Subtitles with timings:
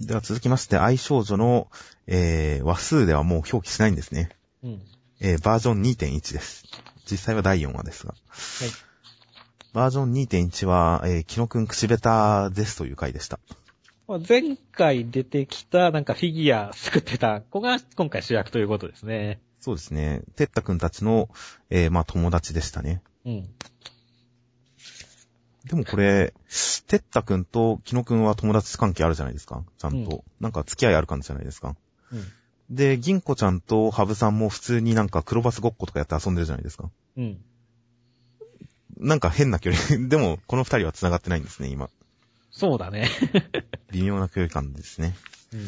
[0.00, 1.68] では続きまして、愛少女の、
[2.06, 4.30] えー、話数ではもう表記しないんですね。
[4.62, 4.82] うん。
[5.20, 6.64] えー、バージョン2.1です。
[7.08, 8.12] 実際は第4話ですが。
[8.12, 8.18] は
[8.66, 8.70] い。
[9.72, 13.38] バージョン2.1は、えー、キノくん口下手ですという回でした。
[14.08, 19.40] まあ、前回出てきた、なんかフィギュア作ってた子が今回主役ということですね。
[19.60, 20.22] そうですね。
[20.34, 21.28] てったくんたちの、
[21.70, 23.00] えー、まあ友達でしたね。
[23.24, 23.48] うん。
[25.64, 26.34] でもこれ、
[26.86, 29.64] てったくんとキノくんは友達関係あるじゃないですか。
[29.78, 30.16] ちゃんと。
[30.16, 31.74] うんなんか付き合いある感じじゃないですか。
[32.12, 32.76] うん。
[32.76, 36.90] で、銀子ちゃんとハブさんも普通になんか黒バスごっことかやって遊んでるじゃないですか。
[37.16, 37.38] うん。
[38.98, 40.06] なんか変な距離。
[40.08, 41.88] でも、この二人は繋がってないんですね、今。
[42.50, 43.08] そうだね。
[43.90, 45.16] 微妙な距離感ですね。
[45.52, 45.66] うん。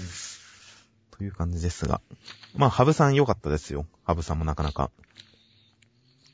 [1.11, 2.03] という感じですが。
[2.55, 3.87] まあ、ハブさん良かったですよ。
[4.05, 4.91] ハブさんもなかなか。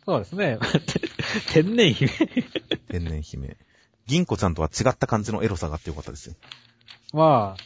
[0.05, 0.59] そうですね。
[1.52, 2.09] 天然姫。
[2.88, 3.56] 天然姫。
[4.06, 6.34] 銀子ちゃんとは違った感じのエロさがあってよかったですよ。
[7.12, 7.56] ま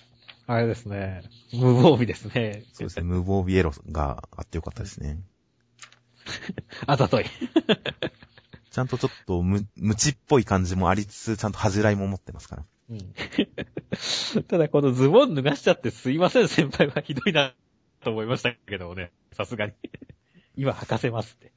[0.46, 1.22] あ、あれですね。
[1.52, 2.64] 無防備ですね。
[2.72, 3.04] そうですね。
[3.04, 5.18] 無防備エロがあってよかったですね。
[6.86, 7.24] あざとい。
[8.70, 12.64] ちゃんとちょっと無、無知っぽい感じもありつつ、ちゃんと恥じらいも持ってますから。
[12.90, 14.42] うん。
[14.44, 17.54] ただこのズボン脱がしちゃってすいません、先輩はひどいな、
[18.04, 19.10] と思いましたけどもね。
[19.32, 19.72] さすがに。
[20.56, 21.52] 今履かせますって。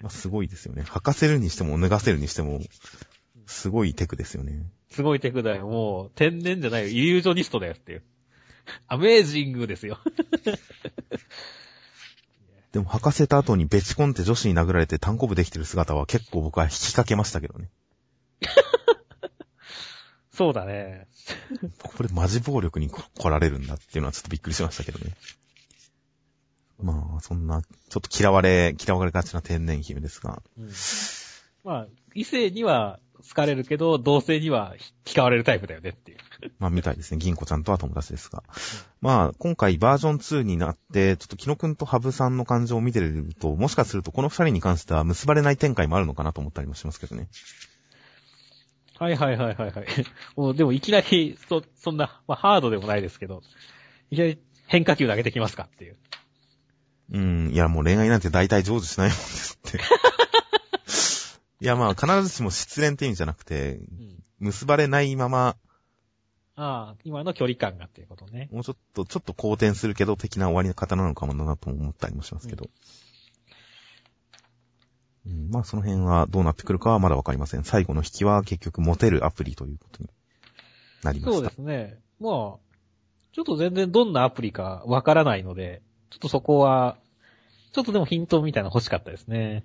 [0.00, 0.82] まあ、すごいですよね。
[0.82, 2.60] 履かせるにしても脱がせるにしても、
[3.46, 4.62] すごいテクですよね。
[4.90, 5.66] すごいテクだよ。
[5.66, 6.88] もう、天然じゃないよ。
[6.88, 8.02] イリュージョニストだよっていう。
[8.86, 9.98] アメージングですよ。
[12.72, 17.68] でも履かせた後にベチコンって女子に殴られて単行部できてる姿は結構僕は引きかけましたけどね。
[20.32, 21.08] そうだね。
[21.82, 25.16] これマジ暴力に来られるんだっていうのはちょっとびっくりしましたけどね。
[26.82, 30.42] まあ、そんな、ちょっと嫌われ、嫌われがちな天然姫ですが。
[30.58, 30.70] うん、
[31.64, 34.74] まあ、異性には好かれるけど、同性には
[35.06, 36.18] 嫌われるタイプだよねっていう。
[36.58, 37.18] まあ、みたいですね。
[37.18, 38.42] 銀子ちゃんとは友達ですが。
[39.00, 47.28] まあ、今回バージョン2になって、ちょっとキノくんとハブさんの感情を見てると、もしかするとこの二人に関しては結ばれない展開もあるのかなと思ったりもしますけどね。
[48.98, 49.86] はいはいはいはいはい。
[50.36, 53.42] もうでもいきなり、そ、そんな、まあハードでもないですけど、
[54.10, 55.96] いきなり変化球投げてきますかっていう。
[57.12, 59.78] うん、いやもう恋愛なんて大体成就しないもんですって。
[61.62, 64.24] いやまあ、必ずしも失恋って意味じゃなくて、うん。
[64.38, 65.56] 結ばれないまま、
[66.56, 68.48] ああ、今の距離感がっていうことね。
[68.52, 72.68] もうちょっと、ちょっと好転するけど、的な終わり方なのかもなと思ったりもしますけど。
[75.26, 77.64] うん、まあ、その辺はどうなってくるかはまだわかりません。
[77.64, 80.10] 最後の引きは結局モテるアプリということに
[81.02, 81.48] なりまそうした。
[81.48, 81.98] ですね。
[82.20, 82.32] まあ、
[83.32, 86.96] ちょっと全然どんなアプリかわからないので、ちょっとそこは、
[87.72, 89.64] ちょっとでもヒントみたいなの欲しかったですね。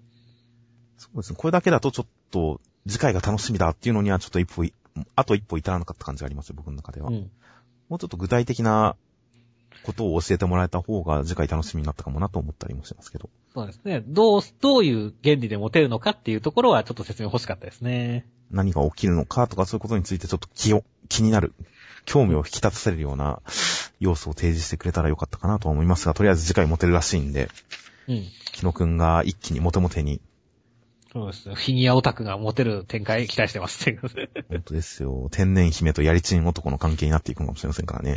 [0.97, 1.37] そうですね。
[1.37, 4.73] これだけだとちょっと、次回が楽しみだっていうのにはちょっと一歩い、
[5.15, 7.09] あと一歩至らなかった感じがありますよ、僕の中では。
[7.09, 7.31] うん。
[7.89, 8.95] もうちょっと具体的な
[9.83, 13.29] ことを教えてもらえた方が次回楽しみになったかもなと思ったりもしますけど。
[13.53, 14.03] そうですね。
[14.05, 18.27] どう、どういう原理でモテるのかっていうところはちょっと説明欲しかったですね。
[18.51, 21.53] 何が起きるのかとかそういうことについてちょっと気を、気になる、
[22.05, 23.41] 興味を引き立たせるような
[23.99, 27.49] 要素を提示してくれたらよかったかなとは思いますが、とりあえず次回モテるらしいんで、
[28.07, 28.23] うん。
[28.51, 30.21] キノくんが一気にモテモテに、
[31.15, 31.55] そうですね。
[31.55, 33.85] フィギュアオタクがモテる展開期待してます。
[34.49, 38.15] 本当ですよ、天然姫とやりちん男の関係になっていくのかもしれませんからね。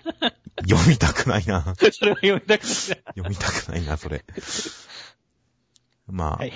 [0.68, 1.74] 読みたくないな。
[1.92, 2.68] それは読みたくない。
[3.16, 4.22] 読みたくないな、それ。
[6.08, 6.52] まあ、、はい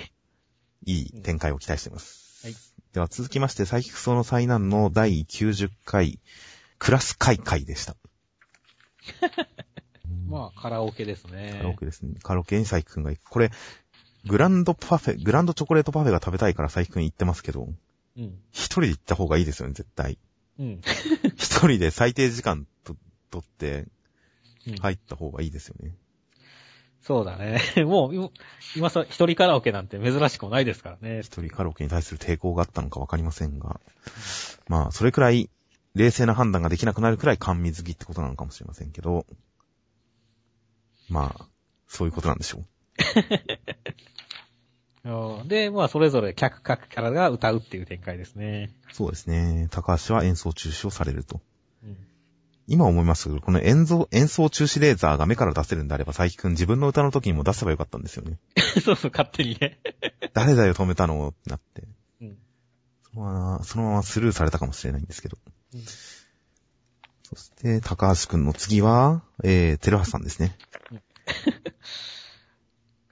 [0.85, 1.01] い。
[1.01, 2.45] い展開を期待しています。
[2.45, 2.55] はい。
[2.93, 6.19] では続きまして、サイキクソの災難の第90回、
[6.77, 7.95] クラス会会でした。
[10.27, 11.55] まあ、カラオケですね。
[11.57, 12.15] カラオケですね。
[12.21, 13.29] カラオケにサイキくんが行く。
[13.29, 13.51] これ、
[14.27, 17.67] グランドパフェ、グランドチョコレートパフェが食べたいからサイキくん行ってますけど、
[18.17, 18.39] うん。
[18.51, 20.17] 一人で行った方がいいですよね、絶対。
[20.59, 20.81] うん。
[21.37, 22.95] 一人で最低時間と、
[23.31, 23.87] 取って
[24.67, 25.95] うん入った方がいいですよね。
[27.01, 27.61] そうだね。
[27.85, 28.29] もう、今
[28.75, 31.19] 今さ、一人カラオケなんて珍しくもないですからね。
[31.19, 33.79] 一人カラオケに対する抵抗があったのかわかりませんが、
[34.67, 35.51] まあ、それくらい
[35.95, 39.25] 冷静な判断ができなくなるくらい甘味好きってことなのかもしれませんけど、
[41.09, 41.47] まあ、
[41.87, 42.65] そういうことなんでしょう。
[45.39, 48.71] うんで、まあ、それぞれ客各キャラが歌うっていう展開ですね。
[48.91, 49.67] そうですね。
[49.69, 51.41] 高橋は演奏中止をされると。
[51.83, 51.97] うん。
[52.67, 58.39] 今思いますけど、この演奏、演奏中止レーザーが目から出せるんであれば、佐伯くん自分の歌の時にも出せばよかったんですよね。
[58.83, 59.79] そうそう、勝手にね。
[60.33, 61.27] 誰だよ止めたの？
[61.29, 61.83] ってなって。
[62.21, 62.37] うん。
[63.03, 65.37] そのまま、そのままスルーされたかもしれないんですけど。
[65.75, 65.81] うん
[67.27, 70.55] そして、高橋くんの次は、えー、テルハさんですね。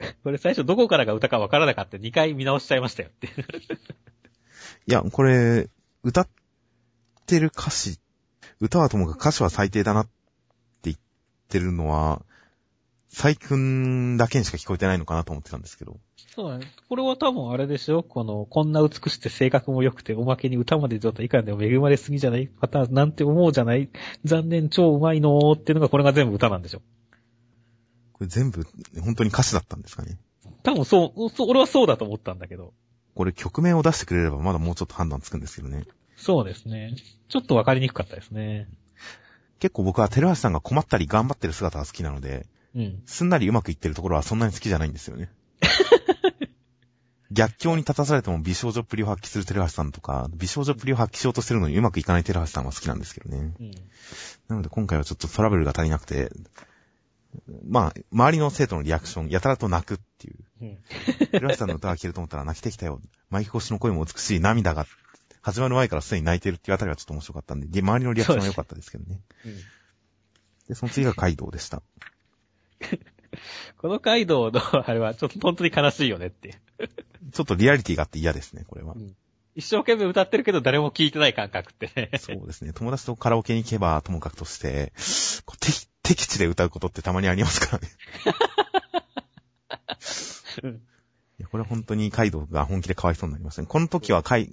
[0.23, 3.29] これ最初どこからが歌かわからなかった2回見直しちゃいましたよって。
[4.85, 5.67] いや、これ、
[6.03, 6.29] 歌っ
[7.25, 7.99] てる歌詞、
[8.59, 10.11] 歌はともかく歌詞は最低だなって
[10.83, 10.97] 言っ
[11.49, 12.23] てるのは、
[13.13, 15.97] 細君だけにしか聞こえてないのかなと思ってたんですけど。
[16.35, 16.65] そうだね。
[16.89, 18.01] これは多分あれでしょ？
[18.01, 22.47] この、こんな美しくて性格も良くて、おまけに歌まで上手いかんでも恵まれすぎじゃない？
[22.47, 23.89] パターンなんて思うじゃない？
[24.25, 26.81] 残念、超うまいのーっていうのがこれが全部歌なんでしょ？
[28.13, 28.65] これ全部、
[29.01, 30.17] 本当に歌詞だったんですかね？
[30.63, 32.73] 多分そう、そう俺はそうだと思ったんだけど。
[33.15, 35.83] これ曲名を出してくれればまだもうちょっと判断つくんですけどね。
[36.15, 36.95] そうですね。
[37.29, 38.67] ちょっとわかりにくかったですね。
[39.59, 43.03] 結構僕は寺橋さんが困ったり頑張ってる姿が好きなので、うん。
[43.05, 45.31] すんなりうまくいってるところはそんなに好きじゃないんですよね。
[47.31, 53.53] 逆境に立たされても美少女っぷりを発揮する寺橋さんとか、美少女っぷりを発揮しようとしてるのにうまくいかない寺橋さんは好きなんですけどね。
[53.59, 53.71] うん。
[54.49, 56.31] なので今回はちょっとトラブルが足りなくて、
[57.67, 60.37] まあ、周りの生徒のリアクション、やたらと泣くっていう。
[60.61, 60.77] うん。
[61.31, 63.01] 寺橋さんの歌が聴けると思ったら泣きてきたよ。
[63.31, 64.85] マイク越しの声も美しい涙が、
[65.41, 69.19] 始まる前からすでに泣いてるっていうあたりはちょっと面白かったんで、で周りのリアクションは良かったですけどね。
[69.45, 69.53] うん
[70.67, 71.81] で、その次がカイドウでした。
[73.77, 76.55] このカイドウの、あれは、ちょっと本当に悲しいよねっていう。
[77.31, 78.95] ちょっとリアリティがあって嫌ですね、これは。
[79.55, 82.09] 一生懸命歌ってるけど誰も聞いてない感覚ってね。
[82.17, 82.73] そうですね。
[82.73, 84.93] 友達とカラオケに行けばともかくとして、
[85.59, 87.87] 敵、敵地で歌うことってたまにありますからね。
[90.63, 90.81] うん
[91.39, 93.67] いやこれは本当にカイドウが本気でかわいそうになりましたね。
[93.67, 94.49] この時はカイ、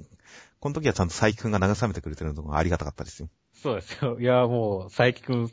[0.61, 3.29] この時はちゃんと佐伯くんが慰めてくれてるのがありがたかったですよ。
[3.53, 4.19] そうですよ。
[4.19, 5.51] いや、もう、佐伯くん、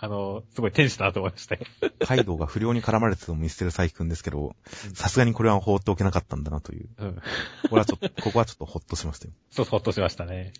[0.00, 1.62] あの、すごい天使だなと思いましたよ。
[2.06, 4.54] カイドウが不良に絡まれてても見捨てる佐伯くんですけど、
[4.94, 6.88] さすがにこれは放っておけなかったんだなという。
[6.98, 7.22] うん。
[7.68, 9.32] これはちょっと、ここはちょっとホッとしましたよ。
[9.50, 10.52] そう、ほっとしましたね。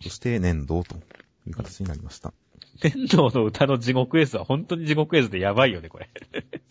[0.00, 2.32] そして、粘土という形になりました。
[2.80, 6.08] 天童の歌の地獄絵図は本当に地獄絵図でやばいよね、これ。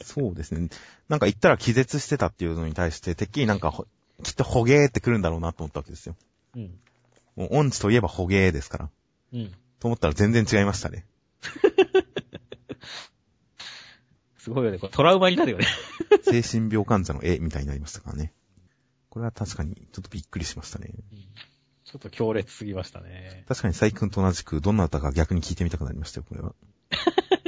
[0.02, 0.70] そうですね。
[1.10, 3.86] なんか言ったら気絶してたっていうのに対して、てっきりなんかほ、
[4.24, 6.16] きっとホゲーってくるんだろうなと思ったわけですよ。
[6.56, 6.80] うん。
[7.36, 8.90] もう音痴といえばホゲーですから。
[9.34, 9.52] うん。
[9.82, 11.08] と思ったら全然違いましたね。
[14.38, 14.78] すごいよね。
[14.78, 15.66] これトラウマになるよね。
[16.24, 18.32] 精神病患者の絵みたいになりましたからね。
[19.10, 20.92] これは確かにちょっとびっくりしましたね。
[21.84, 23.44] ちょっと強烈すぎましたね。
[23.48, 26.54] 確かに最君と同じくどんな歌か逆に聞いてみたくなりましたよ、これは。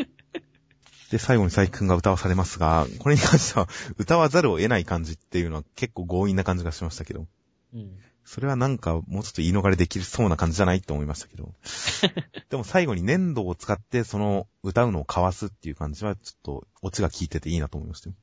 [1.11, 3.69] で、最後に最君が歌わされますが、これに関しては
[3.99, 7.27] 歌わざるを得ない感じっていうのは結構強引な感じがしましたけど、
[7.75, 7.99] うん。
[8.25, 11.53] それはなんかもうちょっと言い逃れできそうな感じじゃないと思いましたけど。
[12.49, 18.15] でも最後に粘土を使ってその歌うのをかわすっていう感じはちょっとオチが効いてていいなと思いましたよ。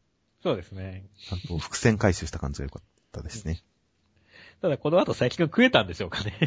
[0.42, 1.06] そうですね。
[1.28, 2.82] ちゃんと伏線回収した感じが良かっ
[3.12, 3.62] たですね。
[4.62, 6.38] ただこの後佐伯くん食えたんでしょうかね。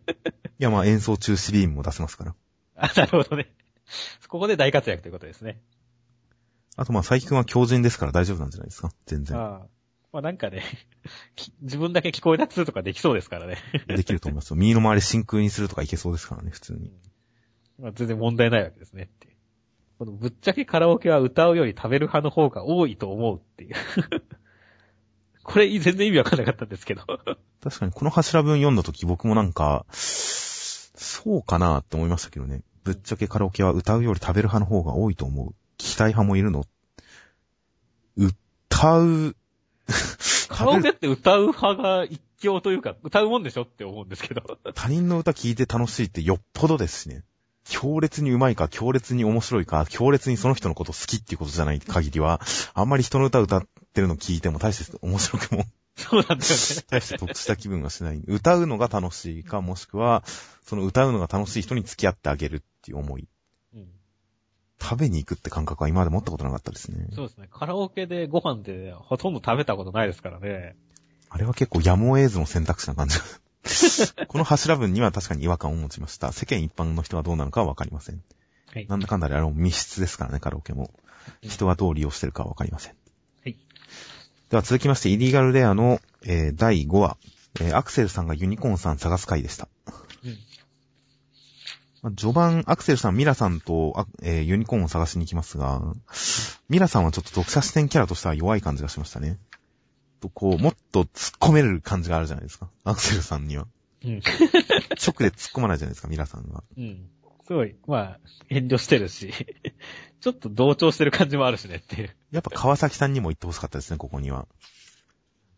[0.58, 2.34] いやまあ演奏中止ビームも出せますから。
[2.76, 3.52] あ、なるほどね。
[4.28, 5.60] ここで大活躍ということですね。
[6.76, 9.38] あとまあ佐伯くんは強靭ですから大丈夫なんじゃないですか全然。
[9.38, 9.66] ああ。
[10.14, 10.62] まあなんかね、
[11.34, 13.56] き自分だけ聞こえたつとかできそうですからね。
[13.88, 14.56] できると思いますよ。
[14.56, 16.92] 右の周り真空にするとかいけそうですからね、普通に。
[17.80, 19.36] まあ全然問題ないわけですねって。
[19.98, 23.74] このぶっちゃけカラオケは歌うより食べる派の方が多いと思うっていう。
[25.42, 27.02] これ全然意味わかんなかったんですけど。
[27.60, 32.62] 確かにこの柱文読んだ時僕もなんか、そうかなって思いましたけどね。
[32.84, 35.48] ぶっちゃけカラオケは歌うより食べる派の方が多いと思う。
[35.76, 36.64] 聞きたい派もいるの
[38.16, 39.36] 歌う、
[40.48, 44.58] カラオケって歌う派が一強というか、歌うもんでしょって思うんですけど。
[44.74, 47.24] 他人の歌聞いて楽しいってよっぽどですしね。
[47.64, 52.40] 強烈に上手いか、強烈に面白いか、強烈にその人のこと好きっていうことじゃない限りは、
[52.74, 55.64] あんまり人の歌歌ってるの聞いても大して面白くも、
[55.96, 56.46] そうなんだよね。
[56.90, 58.22] 大して得した気分がしない。
[58.26, 60.24] 歌うのが楽しいか、もしくは、
[60.66, 63.28] その歌うのが楽しい人に付き合ってあげるっていう思い。
[64.84, 67.06] うん食べに行くって感覚は今まで持ったことなかったですね。
[67.14, 67.48] そうですね。
[67.50, 70.76] カラオケでご飯でほとんど食べたことないですからね。
[71.30, 73.24] あれは結構やむを得ずの選択肢な感じが。
[74.28, 76.32] この柱文には確かに違和感を持ちました。
[76.32, 78.22] 世間一般の人はどうなのかはわかりません。
[78.72, 78.86] はい。
[78.86, 80.90] なんだかんだであれも密室ですからね、カラオケも。
[81.42, 82.94] 人がどう利用してるかはわかりません。
[83.42, 83.56] はい。
[84.50, 87.16] では続きまして、イリーガルレアの、えー第5話、
[87.60, 89.68] えーアクセルさんがユニコーンさん探す回でした。
[92.10, 95.82] 序盤、アクセルさん、ミラさんと、あえーユニコーンを探しに行きますが、
[96.68, 99.38] ミラさんはちょっと読者視点キャラとしては弱い感じがしましたね。
[100.20, 102.68] とこう、もっと突っ込める感じがあるじゃないですか。
[102.84, 103.66] アクセルさんには。
[104.04, 104.20] うん。
[104.20, 104.20] 直
[105.18, 106.62] で突っ込まないじゃないですか、ミラさんは。
[106.76, 107.08] うん。
[107.46, 109.32] すごい、まあ、遠慮してるし、
[110.20, 112.16] ちょっと同調してる感じもあるしねっていう。
[112.30, 114.48] やっぱ川崎さんにも言ってほしかったですね、ここには。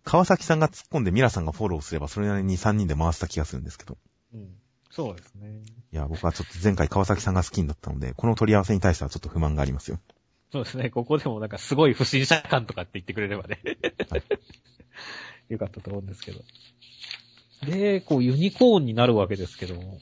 [0.04, 3.98] 川崎さんが突っ込んでミラさんがフォローすれば、それなりに3人で回した気がするんですけど。
[4.34, 4.54] うん。
[4.96, 5.60] そうですね。
[5.92, 10.00] いや、僕はちょっと前回川崎さんが好きになったので、この取り合わせに対してはちょっと不満がありますよ。
[10.50, 10.88] そうですね。
[10.88, 13.60] ここでもなんかすごい不審者感とかって言ってくれればね。
[14.08, 14.22] はい
[15.52, 16.40] よかったと思うんですけど。
[17.66, 19.98] で、こうユニコーンになるわけですけども、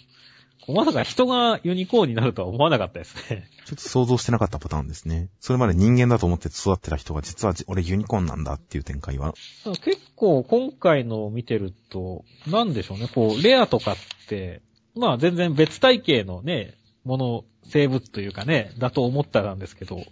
[0.69, 3.51] まさか人がユニコーンになるとは思わなかったですね。
[3.67, 5.29] ちょっと想像してなかったパターンですね。
[5.41, 9.35] それまで人間だと思って育ってた人が実はじ俺ユニコーンなんだっていう展開は。
[9.83, 13.97] 結構今回のを見てると、なんでしょうね、こう、レアとかっ
[14.29, 14.63] て、
[14.97, 16.75] まあ全然別体系のね、
[17.05, 20.05] もの、生物というかね、だと思ったんですけど、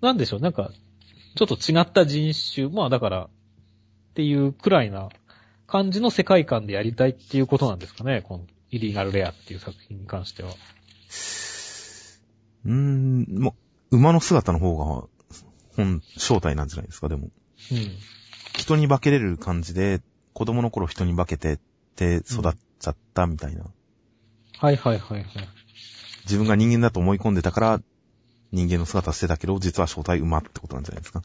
[0.00, 0.70] なんでしょう、なんか、
[1.36, 3.28] ちょっと違った人種、まあだから、っ
[4.14, 5.08] ていうくらいな
[5.66, 10.50] 感じの世界観でやりたいっていうことなんですかね、このイリーガルレアっていう作品に関しては。
[12.64, 13.54] うーん、も
[13.90, 15.06] う、馬の姿の方が、
[15.76, 17.30] 本、正体なんじゃないですか、でも。
[17.70, 17.90] うん。
[18.56, 20.00] 人に化けれる感じで、
[20.32, 21.58] 子供の頃人に化けてっ
[21.96, 23.64] て育っちゃったみたいな。
[24.58, 25.26] はいはいはいはい。
[26.24, 27.80] 自分が人間だと思い込んでたから、
[28.52, 31.22] 人間の姿してたけど、実は正体馬ってことなんじゃないですか？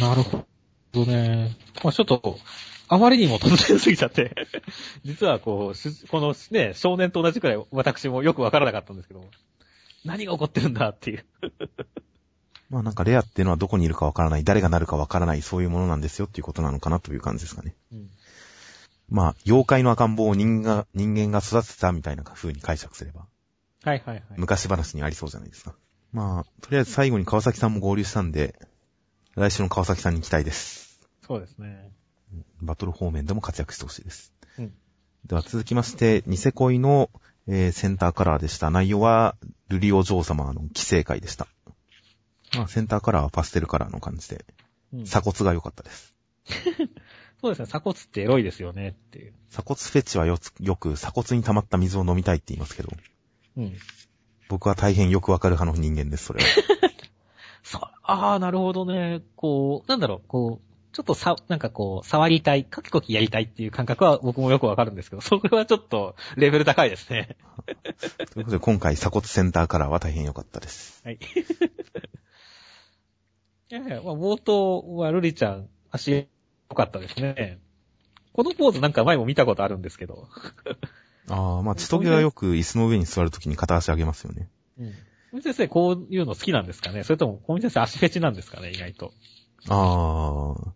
[0.00, 0.44] なるほ
[0.92, 1.56] どね。
[1.82, 2.38] まあちょっと、
[2.88, 4.34] あまりにも突然すぎちゃって、
[5.04, 9.24] 実はこう、しこのね、少年と同じくらい私もよくわからなかったんですけど、
[10.04, 11.24] 何が起こってるんだっていう。
[12.70, 17.74] まあなんかレアっていうのはどこにいるかわからない、誰がなるかわからない、そういうものなんですよっていうことなのかなという感じですかね。
[17.92, 18.10] うん。
[19.08, 23.26] まあ、妖怪の赤ん坊を人が、人間が育てたみたいな風に解釈すれば、
[23.82, 24.24] はいはいはい。
[24.36, 25.74] 昔話にありそうじゃないですか。
[26.12, 28.58] まあ、とりあえず最後に川崎さんも合流したんで、
[29.34, 31.00] 来週の川崎さんに期待です。
[31.26, 31.90] そうですね。
[32.60, 34.32] バトル方面でも活躍してほしいです。
[34.58, 34.74] うん。
[35.26, 37.10] では続きまして、ニセ恋の、
[37.46, 38.70] えーセンターカラーでした。
[38.70, 39.36] 内容は、
[39.68, 41.46] ルリお嬢様の規制会でした。
[42.56, 44.44] まあ、センターカラーはパステルカラーの感じで、
[44.92, 46.14] うん、鎖骨が良かったです。
[47.40, 47.66] そうですね。
[47.66, 49.32] 鎖骨ってエロいですよねっていう。
[49.50, 52.90] 鎖骨フェチはよつよく鎖骨に溜まった水を飲みたいって言いますけど、
[53.56, 53.74] うん。
[54.48, 56.46] 僕は大変よくわかる派の人間です、それは。
[57.62, 59.22] さ、ああ、なるほどね。
[59.36, 67.36] こう、なんだろう、こう、ちょっとさ、なんかこう、触りたい、カキコキやりたいっていう感覚は僕もよくわかるんですけど、 それはちょっとレベル高いですね。
[68.32, 71.02] ということで、今回鎖骨センターカラーは大変良かったです。
[71.04, 71.18] はい。
[73.70, 76.24] いやいや、まあ、冒頭はルリちゃん、足良
[76.74, 77.58] かったですね。
[78.32, 80.28] このポーズなんか前も見たことあるんですけど。
[81.28, 84.48] ああ、まあ、千棘はよく椅子の上に座るときに片足上げますよね。
[84.78, 84.92] うん。
[85.32, 87.04] 小見先生、こういうの好きなんですかね？
[87.04, 88.70] それとも、小見先生足フェチなんですかね？
[88.70, 89.12] 意外と。
[89.68, 90.72] ああ、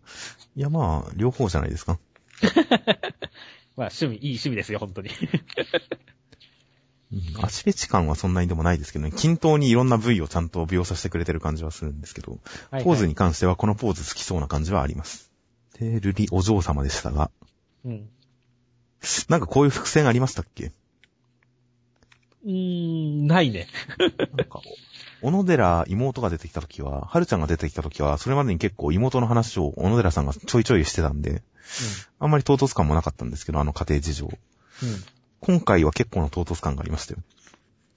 [0.55, 1.99] いやまあ、両方じゃないですか。
[3.75, 5.09] まあ、趣味、いい趣味ですよ、本当に。
[5.09, 5.11] う
[7.15, 12.39] ん足フェチ感はそんなにでもないですけどね、均等にいろんな部位をちゃんと描写してくれてる感じはするんですけど、
[12.71, 15.31] はいポーズに関してはこのポーズ好きそうな感じはあります。
[15.79, 17.31] で、ルリお嬢様でしたが、
[17.85, 18.09] うん。
[19.27, 20.71] なんかこういう伏線ありましたっけ？
[22.45, 22.51] うー
[23.23, 23.67] ん、ないね。
[24.37, 24.61] なんか、
[25.21, 31.41] 小野寺妹が出てきた時は、春ちゃんが出てきた時は、それまでに結構妹の話を小野寺さんがちょいちょいしてたんで、
[32.19, 34.25] あんまり唐突感もなかったんですけど、あの家庭事情。
[34.25, 34.89] うん。
[34.89, 35.03] うん。
[35.39, 37.19] 今回は結構な唐突感がありましたよ。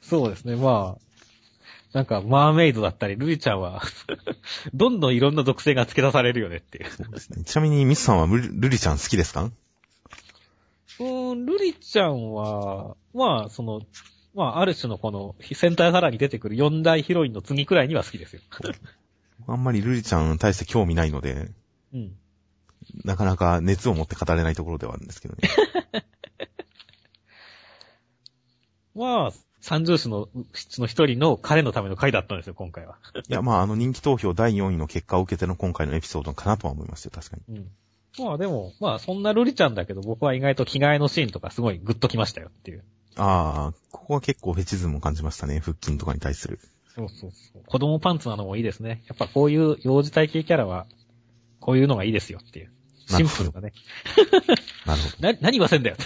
[0.02, 1.15] そうですね、まあ、
[1.96, 3.80] なんか、マーメイドだったり、ルリちゃんは、
[4.74, 6.90] どんどんいろんな属性が付け出されるよねっていう。
[6.90, 7.42] そうですね。
[7.44, 9.44] ちなみにミスさんはルリルリちゃん好きですか？
[9.44, 13.80] うーん、ルリちゃんは、まあ、その、
[14.34, 18.42] まあ、ある種のこの、センターカラーに出てくる四大ヒロインの次くらいには好きですよ。
[19.48, 21.50] あんまりルリちゃんに対して興味ないので、
[21.94, 22.14] うん。
[23.04, 25.48] なかなか熱を持って語れないところではあるんですけどね。
[28.94, 29.32] まあ、
[29.66, 32.98] 三重視のうちの一人の彼のための回だったんですよ、今回は。
[33.28, 37.56] いや、まあ、あの人気投票第4位の結果を受けての今回のエピソードかなとは思いますよ、確かに。
[37.56, 37.70] うん。
[38.24, 42.84] まあでも、まあそんなルリちゃんだけど僕は意外と着替えのシーンとかすごいグッときましたよっていう。
[43.16, 46.60] ああ、ここは結構フェチズムを感じましたね、腹筋とかに対する。
[46.94, 47.62] そうそうそう。
[47.66, 49.02] 子供パンツなのもいいですね。
[49.08, 50.86] やっぱこういう幼児体系キャラは、
[51.58, 52.70] こういうのがいいですよっていう。
[53.08, 53.72] シンプルだね。
[54.86, 55.16] なるほど。
[55.32, 55.96] な、何言わせんだよ。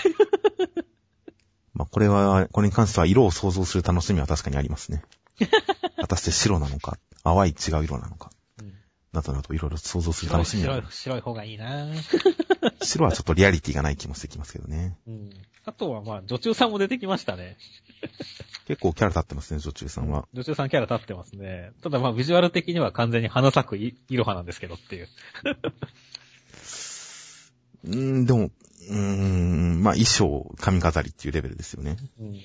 [1.80, 5.02] まあ、これは、これに関しては色を想像する楽しみは確かにありますね。
[5.96, 8.74] 果たして白なのか、淡い違う色なのか、うん
[9.12, 11.88] などなどいろいろ想像する楽しみは白い、白い方がいいな
[12.84, 14.96] 白はちょっとリアリティがない気もしてきますけどね。
[15.08, 15.30] うん。
[15.64, 17.56] あとはまあ、女中さんも出てきましたね。
[18.66, 20.28] 結構キャラ立ってますね、女中さんは。
[20.32, 21.72] 女中さんキャラ立ってますね。
[21.82, 25.08] ただまあ、ビジュアル的には完全に花咲くいいろはなんですけどっていう。
[27.84, 28.50] うーん、でも、
[28.88, 31.96] うーん、まあ衣装、髪飾りっていうレベルですよね。
[32.20, 32.40] うん。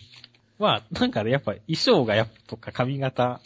[0.57, 3.41] まあ、なんかね、やっぱ衣装がやっぱとか髪型、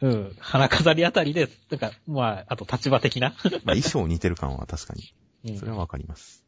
[0.00, 3.34] うん、花飾りあたりで、なんか、まあ、あと立場的な。
[3.64, 5.14] まあ衣装似てる感は確かに。
[5.44, 6.44] うんそれはわかります。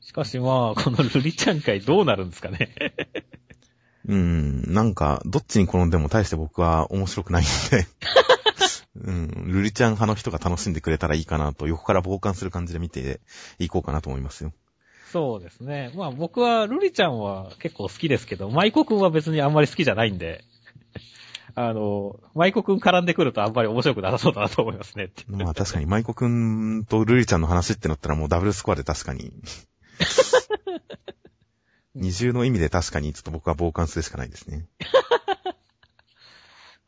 [0.00, 2.74] しかしまあ、このルリちゃん会どうなるんですかね。
[4.06, 7.86] うーん、なんか、どっちに転んでも大して僕は面白くないので、
[8.96, 13.20] うん、ルリちゃん派の人が楽しんでくれたらいいかなと、横から傍観する感じで見て
[13.58, 14.52] いこうかなと思いますよ。
[15.12, 15.90] そうですね。
[15.94, 20.44] まあ僕は、ルリちゃんは結構好きですけど、マイコくんは別にあんまり好きじゃないんで、
[21.54, 25.10] あの、マイコくん絡んでくるとあんまり面白くなさそうだなと思いますね。
[25.26, 29.32] まあ確かに、舞子くんとルリちゃんの話ってなったらもうダブルスコアで確かに。
[31.94, 34.66] 二重の意味で確かにちょっと僕は傍観するしかないですね。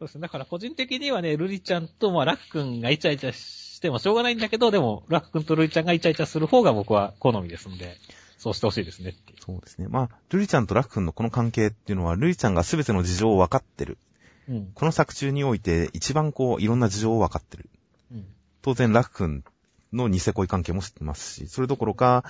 [0.03, 0.23] そうですね。
[0.23, 7.97] だから個人的にはね、ルリちゃんと、まあ、ラクくんがイチャイチャしてもしょうがないんだけど、でも、ラクくんとルリちゃんがイチャイチャする方が僕は好みですんで、
[8.37, 9.39] そうしてほしいですねっていう。
[9.41, 9.87] そうですね。
[9.89, 13.99] まあ、ルリちゃんとラクくんのこの関係っていうのは、ルリちゃんが全ての事情を分かってる。
[14.49, 14.73] うん。
[14.75, 17.71] この作中において一番こう、いろんな事情を分かってる。
[18.11, 18.27] うん。
[18.63, 19.45] 当然、ラクくん
[19.93, 22.25] のニセ恋関係も知ってますし、それどころか、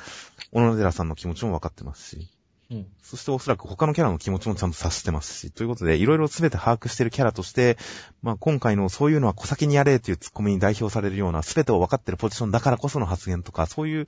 [0.52, 2.28] 小野寺さんの気持ちも分かってますし、
[2.72, 2.86] うん。
[3.02, 7.76] そしておそらく他のキャラの気持ちもちゃんと察してますし、ということで、いろいろ全て把握しているキャラとして、
[8.22, 14.06] まあ今回のそういうのは小先にやれっていうツッコミに代表されるような、全てを分かっているポジションだからこその発言とか、そういう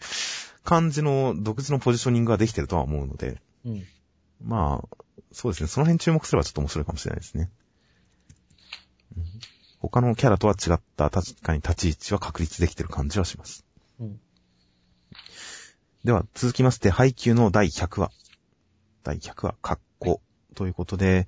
[0.64, 3.84] 感じの独自のポジショニングができてるとは思うので、うん。
[4.42, 4.96] まあ、
[5.32, 7.50] そうですね、その辺注目すればちょっと面白いかもしれないですね。
[9.16, 9.24] うん
[9.88, 13.64] 他のキャラとは違った確かに立ち位置は確立できてる感じはします。
[14.00, 14.20] うん。
[16.04, 18.10] では、続きまして、配給の第100話。
[19.04, 20.20] 第100話、カッコ。
[20.54, 21.26] ということで、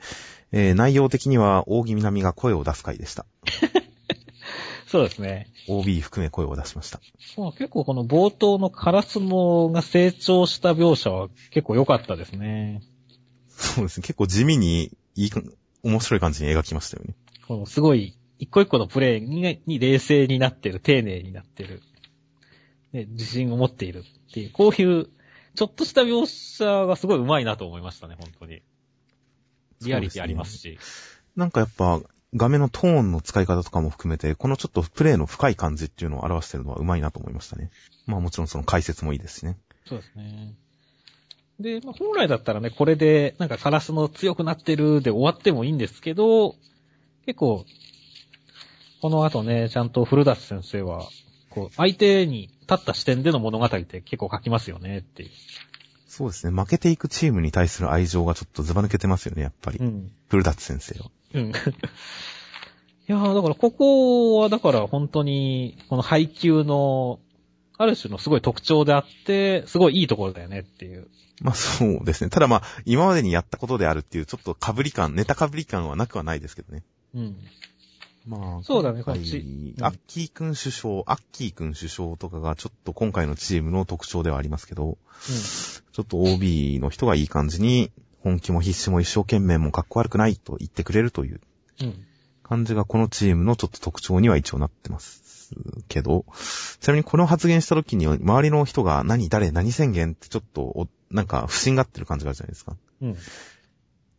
[0.53, 3.27] えー内容的には、大木みなみが声を出す回でした。
[4.87, 5.49] そうですね。
[5.69, 7.01] OB 含め声を出しました。
[7.37, 12.83] まあ結構この冒頭のカラスモが成長した描写は結構良かったですね。
[13.49, 14.03] そうですね。
[14.03, 15.43] 結構地味に、いいか、
[15.83, 17.15] 面白い感じに描きましたよね。
[17.49, 21.83] このすごい、一個一個のプレイにに冷静になってる、丁寧になってる、
[22.93, 25.09] ね、自信を持っているっていう、こういう、
[25.57, 28.63] ちょっとした描写がすごい上手いなと思いましたね、本当に。
[29.83, 30.79] リアリティありますし。
[31.35, 32.01] なんかやっぱ、
[32.35, 37.71] 画面のトーンの使い方とかも含めて、このちょっとプレイの深い感じっていうのを表してるのはうまいなと思いましたね。
[38.07, 39.59] まあもちろんその解説もいいですしね。
[39.87, 40.55] そうですね。
[41.61, 46.55] で、まあ、本来だったらね、これで、なんかカラスの強くなってるで終わってもいいんですけど、
[47.25, 47.65] 結構、
[49.01, 51.09] この後ね、ちゃんと古舘先生は、
[51.57, 55.31] こう、相手に立った視点での物語って結構書きますよねっていう。
[56.07, 56.53] そうですね。
[56.55, 59.79] 負けていくチームに対する愛情がちょっとズバ抜けてますよね、やっぱり。
[59.79, 60.13] うん。
[60.29, 61.11] 古舘先生は。
[61.33, 61.49] うん。
[63.09, 67.21] いやーだからここは、だから本当に、この配給の、
[67.79, 71.09] ある種のすごい特徴であって、すごいいいところだよねっていう。
[71.41, 72.31] まあそうですね。
[72.31, 76.83] ただまあ、今までにやったことであるっていう、ちょっと被り感、ネタ被り感はなくはないですけどね。
[77.15, 77.37] うん。
[78.27, 84.99] まあ、そうだねこっちうんアッキーくん首相、アッキーくん首相とかがちょっと今回のチームの特徴ではありますけど、
[85.93, 91.41] ちょっと OB の人がいい感じに、本気も必死も一生懸命もかっこ悪くないと言ってくれるという
[91.81, 91.87] うん。
[91.87, 92.07] うん。
[92.43, 95.53] 感じがこのチームのちょっと特徴には一応なってます
[95.89, 96.25] けど、
[96.81, 102.77] ちなみにこの発言した時に周りの人が何誰何宣言ってちょっとおなんか不審がってる感じがあるじゃないですか。
[103.03, 103.17] うん。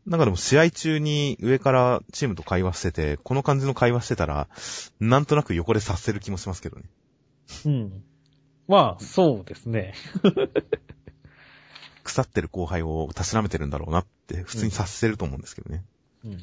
[0.07, 4.47] なんかでも試合中に上からチームと会話してて、この感じの会話してたら、
[5.01, 6.83] なんとなく横で察せる気もしますけどね。
[7.65, 8.03] うん。
[8.69, 9.93] まあ、そうですね。
[12.03, 15.83] 腐ってる後輩をたしなめてるんだろうなって普通に察せると思うんですけどね。
[16.23, 16.31] うん。
[16.31, 16.37] い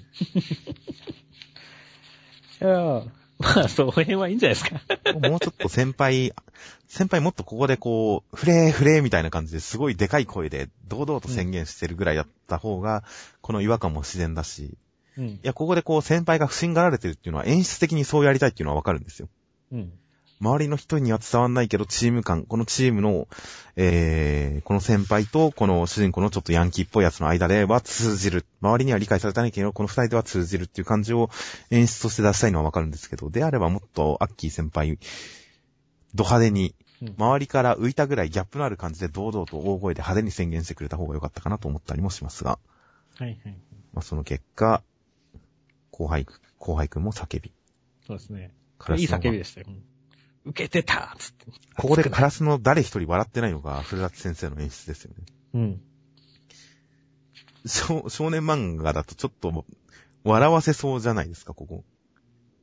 [2.61, 5.29] やーまあ、その辺はいいんじゃないですか。
[5.29, 6.33] もうちょっと先輩、
[6.87, 13.05] 先輩もっとここでこう、フレーフレーみたいな感じですごいでかい声で堂々と宣言してるぐらいだった方が、
[13.41, 14.77] この違和感も自然だし、
[15.17, 15.41] うんい。
[15.43, 19.29] や、ここでこう先輩が不審がられてるっていうのは演出的にそうやりたいっていうのはわかるんですよ。
[19.73, 19.93] うん。
[20.41, 23.29] 周りの人には伝わんないけど、チーム感、このチームの、
[23.77, 28.45] えー、この先輩と、この主人公のちょっとヤンキーっぽいやつの間では通じる。
[28.61, 31.31] 周りには理解されてないけど、この二人では通じるっていう感じを
[31.71, 34.99] 演出として出したいのはわかるんですけど、であればもっとアッキー先輩、
[36.15, 42.59] ド派手に、うん周りから浮いたぐらいギャップのある感じで堂々と大声で派手に宣言してくれた方が良かったかなと思ったりもしますが、
[43.19, 43.57] はいはい。
[43.93, 44.83] まあ、その結果、
[45.91, 46.25] 後輩、
[46.59, 47.53] 後輩くんも叫び。
[48.07, 48.55] そうですね。
[48.97, 49.67] いい叫びでしたよ。
[49.69, 49.83] うん
[50.45, 51.47] 受けてたつって。
[51.77, 55.25] ここでカラスの誰一人笑ってないのが古舘先生の演出ですよね。
[55.55, 55.81] うん。
[57.67, 59.65] 少少年漫画だとちょっと
[60.23, 61.85] 笑わせそうじゃないですか、ここ。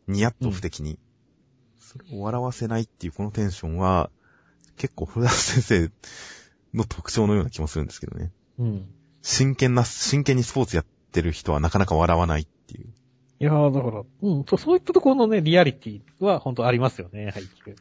[0.07, 0.99] ニヤッと不敵に。
[1.79, 4.09] それを笑わせないっていうこのテンションは、
[4.77, 5.91] 結構古田先生
[6.73, 8.31] の特徴のような気もするんですけどね。
[8.59, 8.89] うん。
[9.21, 12.89] 真剣な、真剣にスポーツやってる人はなかなか笑わないっていう。
[13.41, 17.75] いやー、だから、うん、そうそういったところのね、リアリティは本当ありますよね、配給。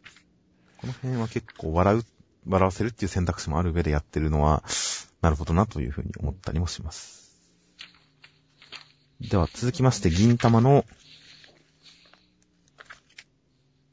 [0.79, 2.05] この辺は結構笑う、
[2.49, 4.64] 笑わせるっていう選択肢もある上でやってるのは、
[5.20, 7.38] なるほどなというふうに思ったりもします。
[9.20, 10.87] では続きまして、銀玉の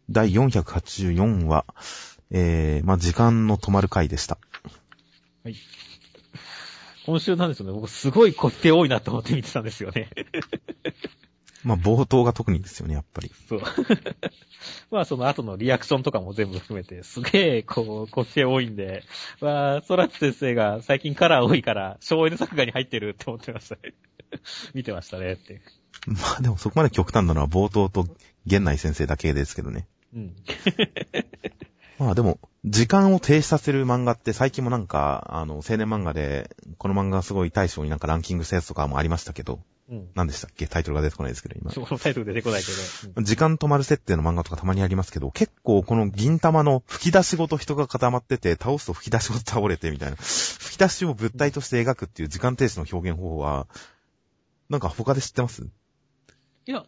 [0.09, 1.65] 第484話、
[2.31, 4.37] えー、まあ、時間の止まる回でした。
[7.05, 10.09] 今週なんですよね、僕すごいコピペ多いなと思って見てたんですよね。
[11.67, 13.29] まあ、冒頭が特にですよね、やっぱり。
[13.49, 13.61] そう。
[14.89, 19.03] まあその後のリアクションとかも全部含めて、すげえ、こう、コピペ多いんで、
[19.41, 23.95] まあ、ソラツ先生が最近カラー多いから、省エネ作画に入ってるって思ってましたね。
[24.73, 25.61] 見てましたねって。
[26.05, 28.07] まあ、でもそこまで極端なのは冒頭と
[28.45, 29.89] 源内先生だけですけどね。
[30.15, 30.35] うん。
[31.99, 40.09] まあでも、時間を停止させる漫画って最近もなんか、あの、青年漫画で、この漫画がすごい大賞になんかランキングしたやつとかもありましたけど、うん。
[40.15, 40.67] 何でしたっけ？
[40.67, 41.71] タイトルが出てこないですけど、今。
[41.73, 42.67] そのタイトル出てこないけ
[43.07, 43.21] ど。
[43.21, 53.67] 時間止まる設定の漫画とかたまにありますけど、結構この銀玉の吹き出しごと人が固まってて、倒すと吹き出しごと倒れてみたいな、 吹き出しを物体として描くっていう時間停止の表現方法は、
[54.69, 55.63] なんか他で知ってます？
[56.65, 56.85] いや、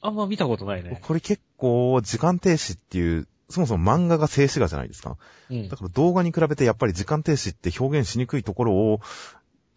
[0.00, 0.98] あんま見たことないね。
[1.02, 5.16] これ結構時間停止っていう、そもそも漫画が静止画じゃないですか。
[5.48, 5.76] うんだ。
[5.76, 9.04] から動画に比べてやっぱり時間停止って表現しにくいところを、こ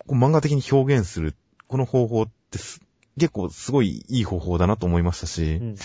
[0.10, 1.36] う漫画的に表現する、
[1.68, 2.82] この方法ってす
[3.20, 5.76] 結構すごいいい方法だなと思いましたし、うん。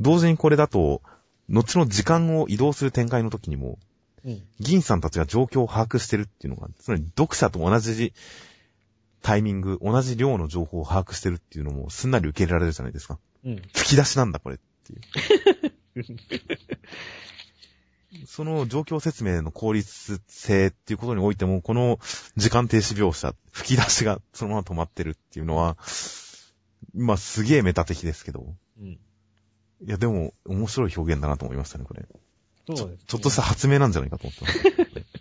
[0.00, 1.02] 同時にこれだと、
[1.48, 3.78] 後の時間を移動する展開の時にも、
[4.24, 4.42] うん。
[4.58, 8.12] 銀さんたちが状況を把握してるっていうのが、つまり読者と同じ
[9.22, 13.18] タイミング、同じ量の情報を把握してるっていうのもすんなり受け入れられるじゃないですか。
[13.44, 13.56] うん。
[13.74, 15.00] 吹き出しなんだこれっていう。
[18.26, 21.98] その状況説明の効率性っていうことにおいても、この
[22.36, 25.76] 時間停止描写、吹き出しがそのまま止まってるっていうのは、
[26.94, 28.86] まあすげえメタ的ですけど、うん。
[28.86, 28.98] い
[29.86, 32.06] やでも面白い表現だなと思いましたね、これ。
[32.66, 33.04] そうです、ね。
[33.06, 34.58] ちょっとした発明なんじゃないかと思ってます。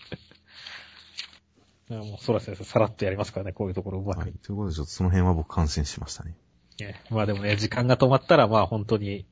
[1.89, 4.19] いやもう、ソラ先生さらっとやりますからね、こういうところうまく。
[4.19, 4.33] はい。
[4.33, 6.35] ということで、ちょっとその辺は僕感心しましたね。
[6.79, 9.25] ねまあでもね、時間が止まったら、まあ本当に、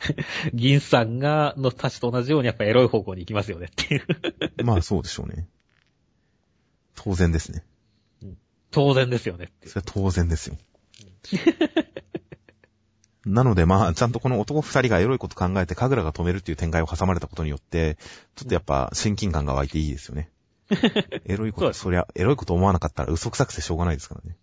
[0.54, 4.06] 銀さんが、のたちと同じようにやっぱエロい方向に行きますよねっていう。
[4.64, 5.46] まあそうでしょうね。
[6.94, 7.64] 当然ですね。
[8.70, 9.50] 当然ですよね。
[9.66, 10.56] それは当然ですよ。
[13.26, 17.96] なのでまあ、ちゃんとこの男二人がエロいこと考えて、神楽が止めるっていう展開を挟まれたことによって、
[18.34, 20.30] ちょっとやっぱ親近感が湧いていいですよね。
[21.26, 24.36] エロいこと、そそりゃ、エロいこと思わなかったら嘘くさくてしょうがないですからね。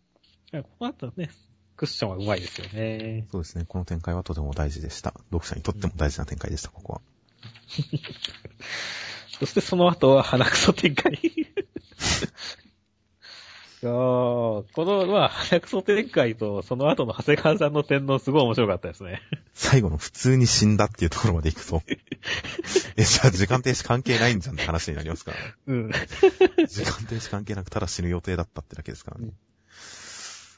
[0.53, 1.31] いやこの後ね、
[1.77, 3.27] クッションはうまいですよね。
[3.31, 3.65] そうですね。
[3.67, 5.13] この展開はとても大事でした。
[5.31, 7.01] 読者にとっても大事な展開でした、ここは。
[9.39, 11.19] そしてその後は鼻くそ展開。
[13.81, 19.21] この、まあ、鼻くそ展開と、その後の長谷川さんの点のすごい面白かったですね。
[19.53, 21.83] 最後の普通に死んだっていうところまで行くと、
[22.97, 25.53] え、じゃあ時間停止関係ないんじゃんって話になりますからね。
[25.67, 25.91] うん。
[26.67, 29.29] 時間停止関係なくただ死ぬ予定だったってだけですからね。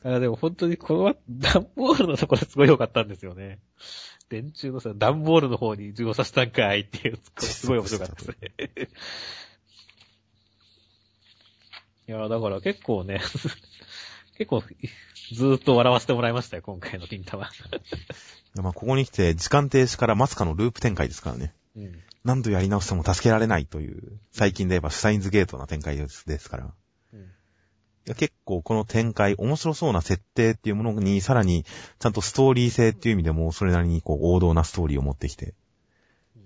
[0.04, 3.60] あでも本当にこの 段ボールのところすごい良かったんですよね。
[4.30, 8.36] 電柱のさ、段ボールの方に授業させたんかいっていう、すごい面白かったですね。
[12.08, 13.22] いや、だから結構ね、
[14.38, 14.64] 結構、
[15.34, 17.48] ずーっと笑わせてもらいましたよ、今回のピンタは。
[17.48, 17.50] い
[18.56, 21.54] やまあ、ここに来て、時間停止からまさかのループ展開ですからね。
[21.76, 22.04] うん。
[22.24, 26.74] 何度やり直しても助けられないという、最近で言えばシュタインズゲートな展開ですから。
[28.16, 31.66] 結構この展開、面白そうな設定っていうものに、さらに、
[32.00, 35.54] ちゃんとストーリー性っていう意味でも、それなりにこう、王道なストーリーを持ってきて、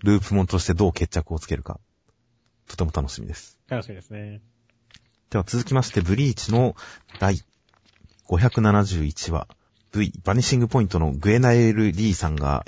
[0.04, 1.80] ループもんとしてどう決着をつけるか、
[2.68, 3.60] とても楽しみです。
[3.68, 4.42] 楽しみですね。
[5.30, 6.76] では続きまして、ブリーチの
[7.20, 7.40] 第
[8.28, 9.48] 571話、
[9.94, 12.66] V、バニシングポイントのグエナエル・リーさんが、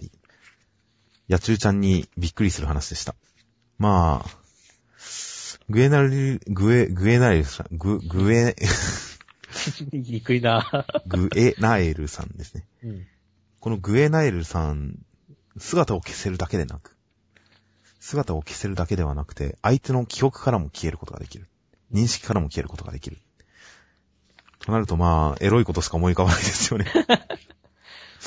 [1.27, 3.15] 野中ちゃんにびっくりする話でした。
[3.77, 4.44] まあ、
[5.69, 8.55] グエナル、グエ、グエナエルさん、グ、グエ、
[9.91, 12.65] 言いにくいなグエナエルさんですね。
[12.83, 13.07] うん。
[13.59, 14.99] このグエナエルさん、
[15.57, 16.95] 姿を消せるだけでなく、
[17.99, 21.47] 姿を消せるだけではなくて、相手の記憶からも消えることができる。
[21.91, 23.17] 認識からも消えることができる。
[24.59, 26.85] となるとまあ、エロいことしか思い浮かばないですよね。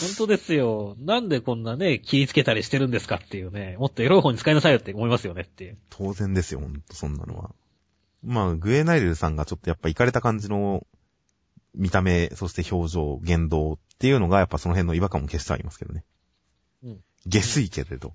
[0.00, 0.96] 本当ですよ。
[0.98, 5.78] なんでこんなね、切りつけたりしてるんですかっていうね、もっとエロい方に使いなさいよって思いますよねっていう。
[5.90, 7.54] 当然ですよ、ほんと、そんなのは。
[8.22, 10.86] まあ、グエナエルさんがちょっとやっぱイかれた感じの
[11.74, 16.04] 見た目、そして表情、言動っていうのがやっぱその辺の違和感も消してはいますけどね。
[16.82, 17.00] うん。
[17.26, 18.14] 下水けれど、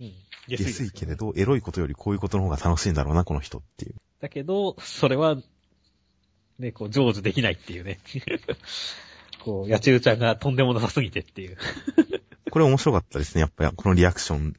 [0.00, 0.12] うん。
[0.48, 3.94] 下水けれど、エロいことよりこういうことの方が楽しいんだろうな、この人っていう。
[4.20, 5.36] だけど、それは、
[6.58, 8.00] ね、こう、成就できないっていうね。
[9.44, 11.56] こう、野中ちゃんがとんでもなさすぎてっていう。
[12.50, 14.56] これ面白かったですね、やっぱりこのリアクション。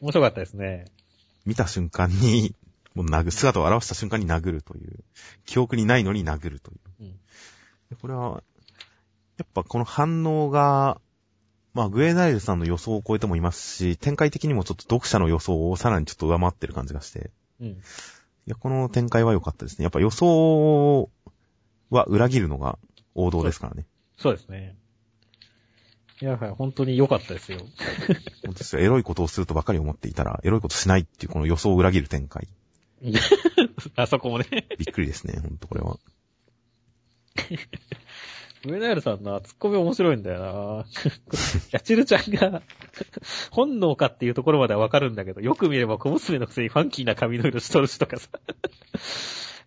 [0.00, 0.86] 面白かったですね。
[1.46, 2.54] 見た瞬間に、
[2.94, 5.04] もう殴る、姿を現した瞬間に殴るという。
[5.46, 6.78] 記憶にないのに殴るという。
[7.00, 7.12] うん。
[7.90, 8.42] でこれは、
[9.38, 11.00] やっぱこの反応が、
[11.72, 17.68] まあ、グエナイルさんの予想を超えてもいますし、展開的にもちょっと読者の予想をさらにちょっと上回ってる感じがして、うん。
[17.68, 17.76] い
[18.46, 19.84] や、この展開は良かったですね。
[19.84, 21.08] やっぱ予想
[21.90, 22.78] は裏切るのが
[23.24, 23.86] 王道ですからね。
[24.18, 24.76] そうですね。
[26.22, 27.60] いや、はい、本当に良かったですよ。
[28.44, 28.82] 本当ですよ。
[28.82, 32.46] エロいことをするとばかり思っていたら、エロいことしないっていうこの予想を裏切る展開。
[33.96, 34.46] あそこもね。
[34.78, 35.98] びっくりですね、ほんとこれは。
[38.62, 40.84] 上ナエルさんな、ツッコミ面白いんだよな。
[41.72, 42.62] ヤチルちゃんが、
[43.50, 48.28] 本能かっていうところまではわかるんだけど、よく見れば小娘のくせにファンキーな髪の色しとるしとかさ。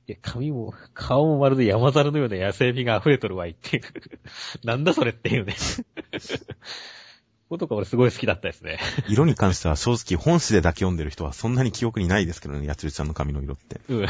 [0.07, 3.83] いや、髪も、顔もまるで山猿のような野生味が溢れとるわいっていう。
[4.65, 5.55] なんだそれっていうね。
[7.49, 8.79] ことか俺すごい好きだったですね。
[9.07, 13.79] 色に関しては正直本誌でだけ読んでる人はそんなに記憶にないですけどね、やつるちゃんの髪の色って。
[13.87, 14.07] うん。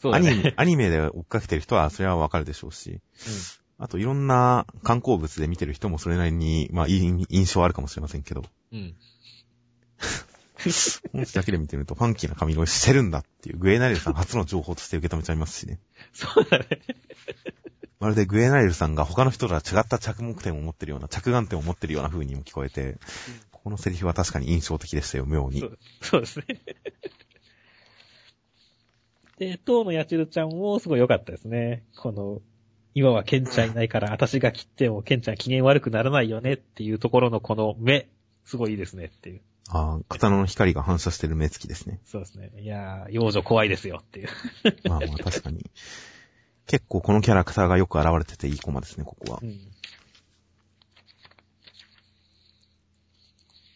[0.00, 3.00] そうアニメだね。、アニメで追っかけてる人はそれはわかるでしょうし、
[3.78, 8.94] あといろんな観光物で見てる人もそれなりに、まあいい印象あるかもしれませんけど、うん。
[10.66, 10.72] うん。
[11.12, 15.78] 本誌だけで見てるとファンキーな髪色してるんだっていうグエナレルさん初の情報として受け止めちゃいますしね。
[16.12, 16.66] そうだね。
[18.02, 22.98] まるでグエナレルさんが他の人とは違った着目点を持ってるような、着眼点を持ってるような風にも聞こえて、
[23.52, 25.66] このセリフは確かに印象的でしたよ、妙にそ。
[25.66, 26.44] うそうですね。
[29.38, 31.84] で、当のヤチルちゃんもすごい良かったですね。
[31.96, 32.42] この、
[32.94, 38.08] 今はケンちゃんいないから、私が切ってもケンちゃん機嫌悪くならないよねっていうところのこの目、
[38.44, 39.42] すごいいいですねっていう。
[39.70, 42.00] ああ、刀の光が反射してる目つきですね。
[42.04, 42.52] そうですね。
[42.58, 44.28] いやー、幼女怖いですよっていう。
[44.88, 45.70] まあまあ確かに。
[46.66, 49.46] 結構このキャラクターがよく現れてていいコマですね、ここはう。
[49.46, 49.72] ん。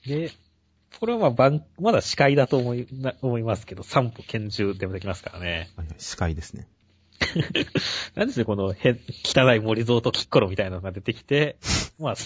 [0.07, 0.31] で、
[1.01, 5.71] これはまあ番、まだ司会だと思い、な思いますけど、三歩拳銃でもできますからね。
[5.77, 6.69] はいはい、視界ですね。
[8.15, 11.57] なんですね、このへ、汚い森蔵とキッコロみたいなのが出てきて、
[11.99, 12.17] まあ、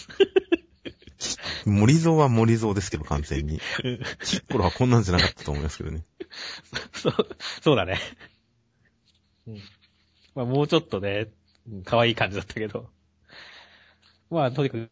[1.67, 3.61] 森蔵は森蔵ですけど、完全に。
[4.25, 6.05] キッコロはこんなんじゃなかったと思いますけどね。
[6.93, 7.15] そう、
[7.63, 7.99] そうだね。
[9.47, 9.61] うん。
[10.35, 11.29] まあ、もうちょっとね、
[11.69, 12.91] うん可愛い感じだったけど。
[14.31, 14.91] まあ、とにかく、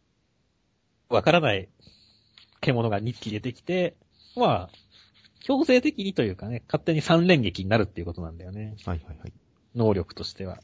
[1.09, 1.69] わからない
[2.61, 3.95] 獣が2匹出てきて、
[4.35, 4.69] まあ、
[5.39, 8.75] 強制的にというかね、勝手に三連撃になるっていうことなんだよね。
[8.85, 9.33] はいはいはい。
[9.75, 10.59] 能力としては。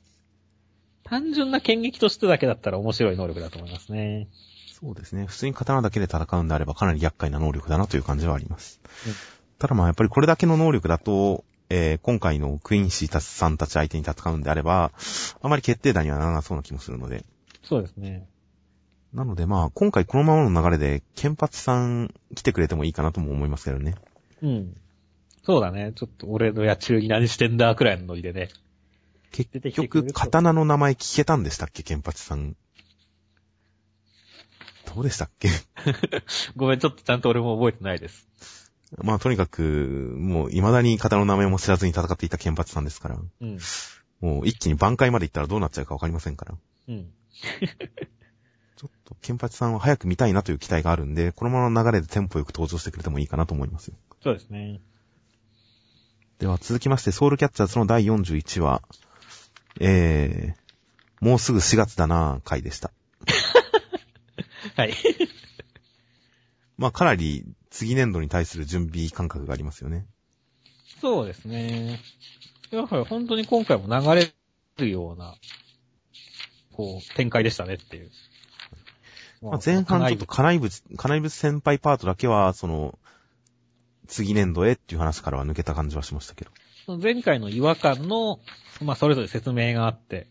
[1.06, 4.28] 単純な剣撃としてだけだったら面白い能力だと思いますね。
[4.74, 5.26] そうですね。
[5.26, 8.82] 普通に刀だけで戦うんであればかなり厄介な能力だなという感じはあります。
[9.08, 9.14] うん
[9.58, 14.92] ただまあやっぱりこれだけの能力だと、えー今回のクイーンシーたちさんたち相手に戦うんであれば、
[15.42, 17.24] あまり決定打にはならなそうな気もするので。
[17.64, 18.28] そうですね。
[19.14, 23.96] なのでまあ今回このままの流れで、ケンパチさん来てくれてもいいかなとも思いますけどね。
[24.44, 24.76] うん。
[25.44, 25.94] そうだね。
[25.96, 28.50] ちょっと俺の野中に何してんだくらいのノリでね。
[29.44, 32.56] 結局、刀の名前聞けたんでしたっけ、ケンパチさん。
[34.94, 35.50] どうでしたっけ？
[36.56, 38.28] ごめん、ちょっとちゃんと俺も覚えてないです。
[38.98, 43.60] まあとにかく、もう未だに刀の名前も知らずに戦っていたケンパチさんですから、うん。
[44.22, 46.58] もう一気に挽回まで行ったらどうなっちゃうかわかりませんから。
[46.88, 47.12] うん。
[48.78, 53.96] ちょっと、ケンパチさんは早く見たいなという期待があるんで、このままの流れでテンポよく登場してくれてもいいかなと思いますよ。
[54.22, 54.82] そうですね。
[56.40, 58.82] では続きまして、ソウルキャッチャーズの第41話、
[59.80, 62.92] えー、もうすぐ4月だな回でした。
[64.76, 64.94] はい。
[66.78, 70.06] まあかなり次年度に対する準備感覚がありますよね。
[71.02, 72.00] そうですね。
[72.72, 74.32] やはり本当に今回も流れ
[74.78, 75.36] るような、
[76.74, 78.12] こう、展開でしたねっていう。
[79.42, 82.98] まあ、前半ちょっと金井淵、金井淵先輩パートだけは、その、
[84.08, 86.52] 次年度へっていう話からは抜けた感じはしましたけど。
[86.88, 88.40] 前回の違和感の、
[88.82, 90.28] まあ、それぞれ説明があって、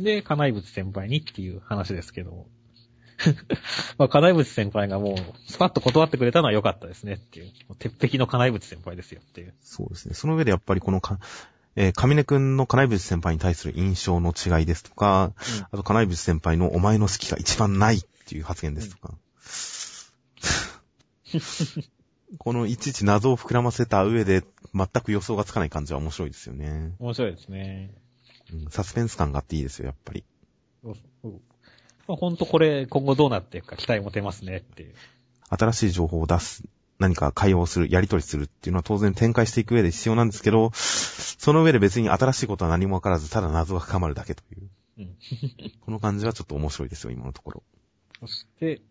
[0.00, 2.46] で、金井淵先輩にっていう話ですけど、
[3.98, 5.16] まあ、金井淵先輩がもう、
[5.50, 7.52] スパッと断ってくれたのは良かったですねっていう。
[7.78, 9.54] 鉄壁の金井淵先輩ですよっていう。
[9.62, 10.14] そうですね。
[10.14, 11.20] その上でやっぱりこのか、
[11.76, 15.32] えー、上根くんの金井淵先輩に対する印象の違いですとか、
[15.70, 19.14] あと金井淵先輩のお前の好きが一番ないっていう発言ですとか。
[22.38, 24.42] このいちいち謎を膨らませた上で
[24.74, 26.94] 全く予想がつかない感じは面白いですよね。
[26.98, 27.94] 面白いですね。
[28.52, 30.24] うんサスペンス感があっていいですよ、やっぱり。
[30.82, 31.40] そうそう
[32.06, 34.94] まあ、ほんとこれ今後どうなっていくか期待持てますねっていう。
[35.48, 36.64] 新しい情報を出す、
[36.98, 44.68] 何か会話をする、やり取りするっていうのは当然展開していく上で必要なんですけど、その上で別に新しいことは何もわからず、ただ謎が深まるだけという。
[44.98, 45.16] うん。
[45.80, 47.62] この感じはちょっと面白いですよ、今のところ。
[48.20, 48.82] そして、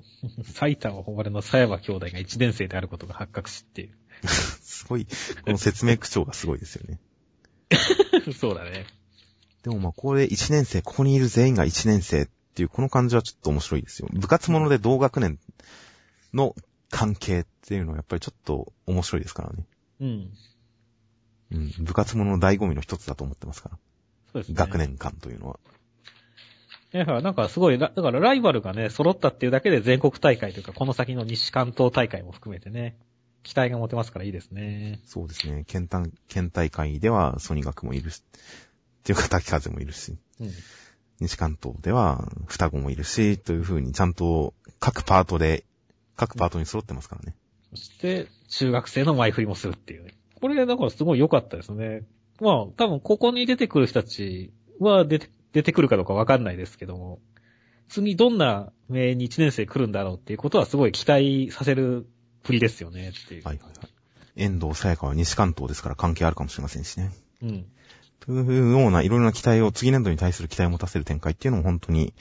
[0.44, 3.98] 埼玉誉れの佐山兄弟が1年生であることが発覚しっていう。
[4.62, 7.00] すごい、この説明口調がすごいですよね。
[8.38, 8.86] そうだね。
[9.64, 14.10] でもまあ、ここで1年生、ここにいる全員が1年生っていう、この感じはちょっと面白いですよ。
[14.12, 15.40] 部活者で同学年
[16.34, 16.56] の
[16.90, 19.66] 関係っていうのはやっぱりちょっと面白いですからね。
[20.02, 20.34] うん。
[21.52, 21.72] うん。
[21.80, 23.78] 部活ものの醍醐味の一つだと思ってますから。
[24.34, 24.56] そうですね。
[24.56, 24.78] 学。
[24.78, 25.60] 年間というのは。
[26.92, 32.98] だからなんかすごい、だだからライバルがね、揃ったっていうだけで全国大会というか、この先の西関東大会も含めてね、
[33.44, 35.00] 期待が持てますからいいですね。
[35.06, 35.64] そうですね。
[35.68, 40.52] 県大県大会ではソニガクもいるし、っていうか滝風もいるし、うん。
[41.20, 45.66] 西関東では双子もいるし、という風にちゃんと各パートで、
[46.16, 47.36] 各パートに揃ってますからね。
[47.72, 50.16] そして、中学生の前振りもするっていうね。
[50.40, 52.04] これ、だからすごい良かったですね。
[52.40, 57.20] まあ、多分ここに出てくる人たちは出て、出てくるかどうかわかんないですけども、
[57.90, 62.08] 次どんな名に1年生来るんだろうっていうことはすごい期待させる
[62.44, 63.44] 振りですよねっていう。
[63.44, 63.90] はいはいはい。
[64.36, 67.12] 遠藤さやかは西関東ですから関係あるかもしれませんしね。
[67.42, 67.66] うん。
[68.20, 72.14] というようないろいろな期待を、次年度に対する期待を持たせる展開っていうのも本当に、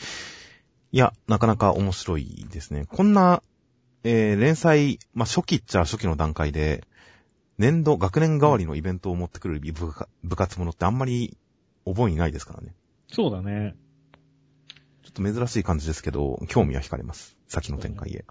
[0.91, 2.87] いや、なかなか面白いですね。
[2.87, 3.43] こんな、
[4.05, 6.85] えー、連載、まあ、初期っちゃ初期の段階で、
[7.57, 9.93] 年度、学年代わりのイベントを持ってくる部部
[10.25, 11.37] 部活ものってあんまり
[11.87, 12.75] 覚えにないですからね。
[13.09, 13.77] そうだね。
[15.05, 17.37] ちょっと珍しい感じですけど、興味は惹かれます。
[17.47, 18.25] 先の展開へ。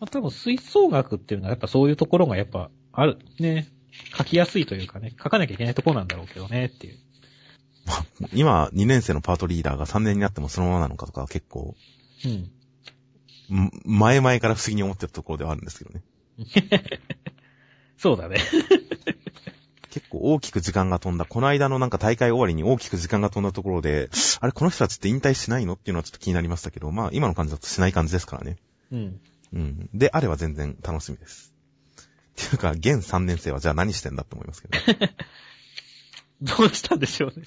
[0.00, 3.68] まあ、多分吹奏楽っていうのはやっぱそういうところがやっぱある、ね。
[4.16, 6.98] 書きやすいというかね、書かなきゃいけないところなんだろうけどねっていう。
[8.32, 11.74] 今、2年生のパートリーダーが3年になってもそのままなのかとか結構、
[12.24, 12.32] うん。
[13.56, 16.02] ん前々から不思議に思ってるところではあるんですけどね。
[17.98, 18.38] そうだね。
[19.90, 24.08] 結構大きく時間が飛んだ、この間のなんか大会終わりに大きく時間が飛んだところで、
[24.40, 28.56] あれ、この人たちって引退しないのっていうのはちょっと気になりましたけど、まあ今の感じだとしない感じですからね。
[28.92, 29.20] うん。
[29.52, 29.90] うん。
[29.94, 31.54] で、あれば全然楽しみです。
[32.42, 34.78] っていうか、現3年生はじゃあ何してんだって思いますけど、
[36.56, 37.44] どうしたんでしょうね。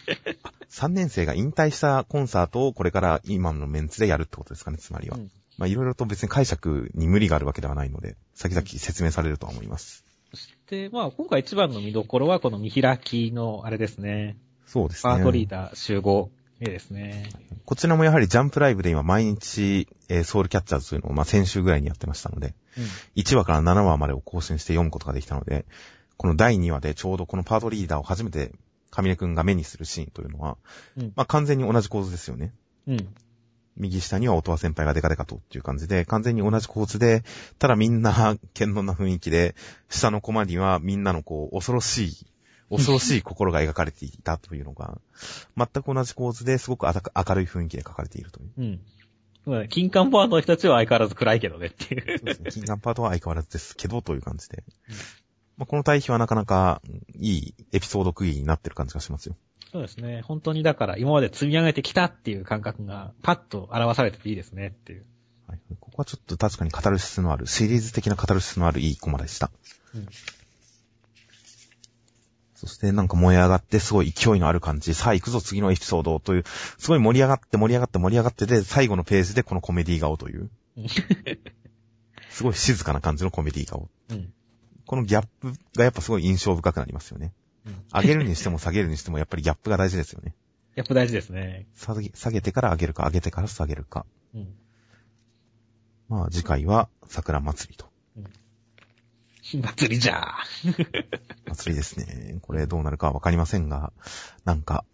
[0.69, 5.17] 3年生が引退したコンサートをこれから今のメンツでやるってことですかね、つまりは。
[5.17, 10.03] うんまあいろいろと別に解釈に無理があるわけではないので、先々説明されるとは思います。
[10.31, 14.37] そして、まあ今回一番の見どころはこの見開きのあれですね。
[14.65, 15.13] そうですね。
[15.13, 16.31] パートリーダー集合
[16.63, 17.29] 絵ですね。
[17.65, 22.55] こちらもやはりジャンプライブで今毎日、えーソウルキャッチャーズというのを、まあ、先週ぐらいにやってましたので、
[23.15, 25.65] 1話から7話までを更新して読むことができたので、
[26.17, 28.51] この第2話でちょうどこのパートリーダーを初めて、
[28.91, 30.57] カミネ君が目にするシーンというのは、
[30.97, 31.13] うん。
[31.15, 32.53] まあ、完全に同じ構図ですよね。
[32.87, 33.15] うん。
[33.75, 37.23] 右下には音羽先輩がデカデカとっていう感じで、完全に同じ構図で、
[37.57, 39.55] ただみんな、堅能な雰囲気で、
[39.89, 42.27] 下のコマにはみんなのこう、恐ろしい、
[42.69, 44.99] 恐ろしい心が描かれていたというのが、
[45.57, 46.91] 全く同じ構図ですごく明
[47.35, 48.51] るい雰囲気で描かれているという。
[48.57, 48.79] うん。
[49.45, 52.17] まあ金管パートの人たちは相変わらず暗いけどねっていう。
[52.19, 52.51] そうですね。
[52.51, 54.63] 金眼パートは相変わらずですけど、という感じで。
[55.57, 56.81] まあ、この対比はなかなか
[57.13, 59.35] いいエピソード区切りになってる感じがしますよ。
[59.71, 60.21] そうですね。
[60.21, 65.05] 本当にだから今まで積み上げてきたっていう感覚がパッと表されてていいですねっていう。
[65.47, 69.51] はい、ここはちょっと確かにカタルシスのある、シリーズ的なカタルシスのあるいいコマでした。
[69.93, 70.07] うん。
[72.65, 74.93] そしてなんか燃え上がってすごい勢いのある感じ。
[74.93, 76.43] さあ行くぞ次のエピソードという、
[76.77, 80.49] すごい盛り上がって盛り上がって盛り上がってで、最後のページでこのコメディ顔という。
[82.29, 83.89] すごい静かな感じのコメディ顔。
[84.09, 84.33] うん。
[84.85, 87.33] このギャップがやっぱすごい印象深くなりますよね。
[87.65, 87.83] うん。
[87.93, 90.33] 上げるにしても下げるにしてもやっぱりギャップが大事ですよね。
[90.75, 91.67] やっぱ大事ですね。
[91.75, 94.05] 下げ下げてから上げるか、上げてから下げるか。
[94.33, 94.55] うん。
[96.07, 97.92] まあ次回は桜祭りと。
[99.61, 101.05] 祭りじゃー。
[101.49, 102.39] 祭りですね。
[102.41, 103.91] これどうなるかはわかりませんが、
[104.45, 104.85] なんか、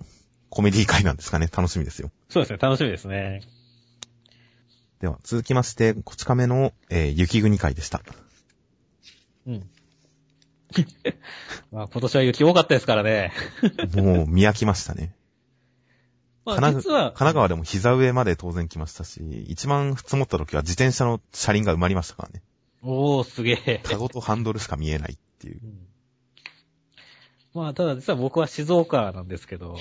[0.49, 1.47] コメディ会なんですかね。
[1.55, 2.12] 楽しみですよ。
[2.29, 2.57] そうですね。
[2.57, 3.43] 楽しみですね。
[4.99, 8.01] では、続きまして、こち亀の、えー雪国会でした。
[9.45, 9.69] うん。
[11.71, 13.31] まあ今年は雪多かったですからね。
[13.95, 15.15] もう見飽きましたね。
[16.45, 22.41] ま神奈あ実は、神奈川でも膝上まで当然来ましたし、一番積もった時は自転車の車輪が埋まりましたからね。
[22.81, 23.81] おー、すげえ。
[23.83, 25.67] カゴとハンドルしか見えないっていうう。
[25.67, 25.89] ん
[27.53, 29.75] まあ、ただ実は僕は静岡なんですけど、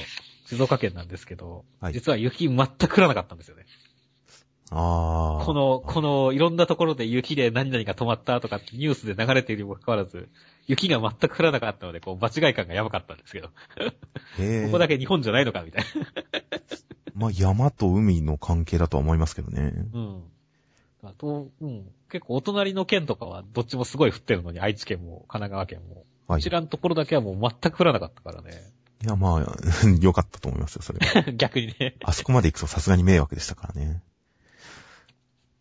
[0.46, 3.66] 静岡県なんですけど、はい実は雪全く降らなかったんですよね。
[4.70, 5.44] あー。
[5.44, 10.28] この、この、いろんなところで雪で何々が止まったとかってニュースで流れているにもかかわらず、
[10.66, 13.52] 雪が全く降らなかったので、こう、場違い感がやばかったんですけど、こ
[14.72, 15.84] こだけ日本じゃないのかみたい
[17.14, 19.72] まあ山と海の関係だとは思いますけどね。
[19.92, 20.00] な。
[20.00, 20.22] うん。
[21.02, 21.90] あと、うん。
[22.10, 26.04] 結構お隣の県とかはどっちもすごい降ってるのに、愛知県も神奈川県も。
[26.26, 26.40] はい。
[26.40, 28.72] こちらのところだけはもう全く降らなかったからね。
[29.04, 29.56] いや、まあ、
[30.00, 31.22] 良かったと思いますよ、それは。
[31.32, 31.96] 逆にね。
[32.02, 34.02] あそこまで行くとさすがに迷惑でしたからね。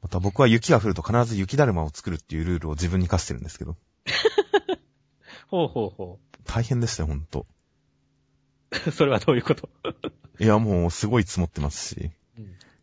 [0.01, 3.75] また僕は雪が降ると必ず雪だるまを作るっていうルールを自分に課してるんですけど、
[5.49, 7.45] ほうほうほ大変でしたよ、ほんと。
[8.87, 8.91] う。
[8.91, 9.69] それはどういうこと？
[10.39, 12.11] いや、もうすごい積もってますし、うん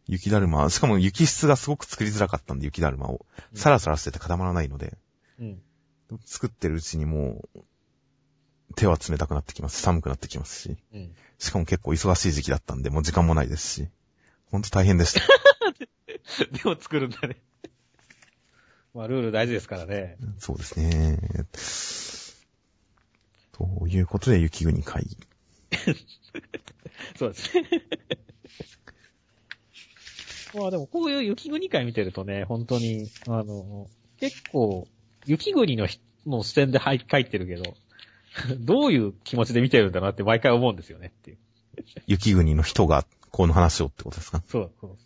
[0.07, 3.25] 雪だるま、しかも雪質がすごく作りづらかったんで、雪だるまを。
[3.53, 4.99] うんサラサラしてて固まらないので、
[5.39, 5.63] うん。
[6.25, 7.61] 作ってるうちにもう、
[8.77, 11.15] 手は冷たくなってきますし、寒くなってきますし、うん。
[11.39, 13.89] しかも結構忙しい時期だったんで、もう時間もないですし、
[14.51, 15.21] ほんと大変でした。
[16.51, 17.37] でも作るんだね。
[18.93, 20.17] まあ、ルール大事ですからね。
[20.39, 21.19] そうですね。
[23.53, 25.17] ということで、雪国会議。
[27.19, 27.69] そうですね。
[30.55, 33.89] まあでも、こういう雪国会見てるとね、本当に、あの、
[34.21, 34.87] 結構、
[35.27, 37.75] 雪国の人の視点で書いてるけど、
[38.61, 41.39] どういう気持ちで見てるんだなって毎回思うんですよねっていう。
[42.07, 44.43] 雪国の人がこの話をってことですか？
[44.49, 44.97] そう、そう。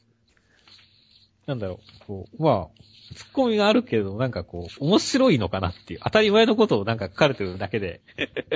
[1.47, 8.03] なんだろう、こう、まあ、ツッコミがあるけど、なんかこう、面白いのかなっていう、当たり前のことをなんか書かれてるだけで、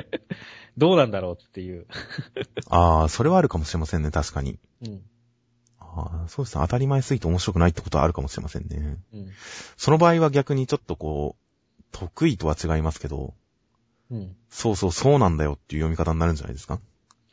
[0.76, 1.86] どうなんだろうっていう。
[2.68, 4.58] ああ、それはあるかもしれませんね、確かに。
[4.82, 5.02] うん。
[5.94, 6.62] ああ、そうですね。
[6.62, 8.98] 当たり前すぎて面白くないってことはあるかもしれませんね。
[9.12, 9.30] うん。
[9.76, 13.34] その場合は逆にちょっとこう、得意とは違いますけど、
[14.10, 14.36] うん。
[14.48, 16.80] そうそうそうなんだよっていう読み方になるんじゃないですか？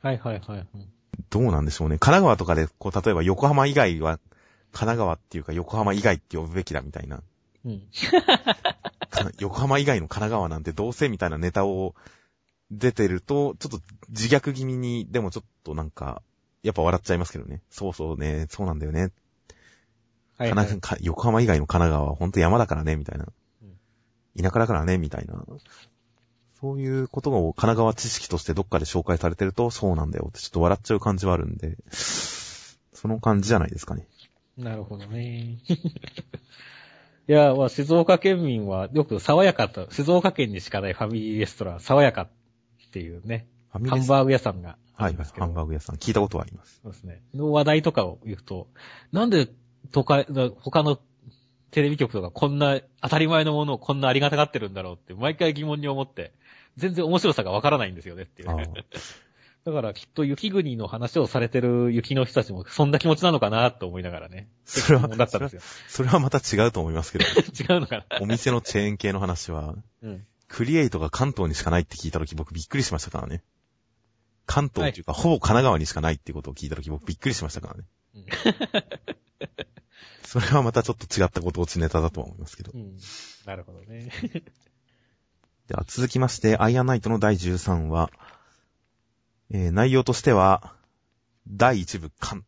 [0.01, 0.67] はいはいはい。
[0.73, 0.89] うん
[1.29, 1.97] どうなんでしょうね。
[1.99, 4.19] 神奈川とかで、こう、例えば横浜以外は、
[4.71, 7.21] 神奈川っていうか横浜以外って呼ぶべきだみたいな。
[7.65, 7.81] うん。
[9.09, 11.93] か横浜以外の神奈川なんてどうせみたいなネタを
[12.71, 16.21] 出てると、ちょっと自虐気味に、でもちょっとなんか、
[16.63, 17.61] やっぱ笑っちゃいますけどね。
[17.69, 19.11] そうそうね、そうなんだよね。
[20.37, 23.27] はい、神はい横浜以外の神奈川は本当山だからね、みたいな。
[24.37, 25.43] 田舎だからね、みたいな。
[26.59, 34.07] そういうことを神奈川知識としてどっかで紹介されてると、そうなんだよってちょっと笑っちゃう感じはあるんで、その感じじゃないですかね。
[34.57, 35.59] なるほどね。
[37.27, 42.29] いや、まあ、静岡県民はよく爽やかと、静岡県にしかないファミリーレストラン、爽やかっ
[42.91, 45.15] ていうね、ハンバーグ屋さんがあはい。
[45.15, 45.95] ハンバーグ屋さん。
[45.95, 46.81] 聞いたことはあります。
[46.83, 47.21] そうですね。
[47.33, 48.67] の話題とかを言うと、
[49.11, 49.47] なんで、
[49.91, 50.27] 都会、
[50.59, 50.99] 他の
[51.71, 56.33] テレビ局とかこんな当たり前のものをこんなありがたがってるんだろうって毎回疑問に思って、
[56.77, 58.49] 全然面白さがわからないんですよねっていう
[59.65, 64.49] だからきっと雪国の話をされてる雪の人たちもそんな気持ちなのかなと思いながらね。
[64.65, 65.61] それはったんですよ。
[65.87, 67.25] それはまた違うと思いますけど、
[67.73, 70.25] 違うのかなお店のチェーン系の話は、うん。
[70.47, 73.43] クリエイトが関東にしかないって聞いたとき僕びっくりしましたからね。
[74.49, 77.83] 関東っていうか、ほぼ神奈川にしかないっていうことを聞いたとき僕びっくりしましたからね。
[78.15, 78.25] う ん
[80.25, 82.77] それはまたちょっと違ったご当地ネタだとは思いますけどう。
[82.77, 82.97] ん。
[83.45, 84.11] なるほどね。
[85.67, 88.09] では続きまして、アイアンナイトの第13話。
[89.51, 90.75] えー、内容としては、
[91.47, 92.43] 第1部完。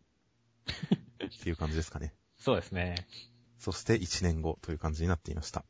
[1.24, 2.16] っていう感じですかね。
[2.40, 2.96] そうですね。
[3.60, 5.64] そして1年後という感じになっていました。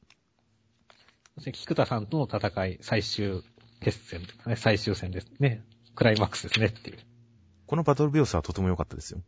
[1.36, 3.44] そして菊田さんとの戦い、最終
[3.82, 5.66] 決戦とかね、最終戦ですね。
[5.96, 7.00] クライマックスですねっていう。
[7.68, 9.22] このバトル描写はとても良かったですよ。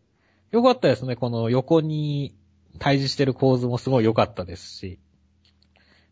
[0.51, 1.15] よかったですね。
[1.15, 2.35] この横に
[2.79, 4.99] 対峙してる構図もすごい良かったですし、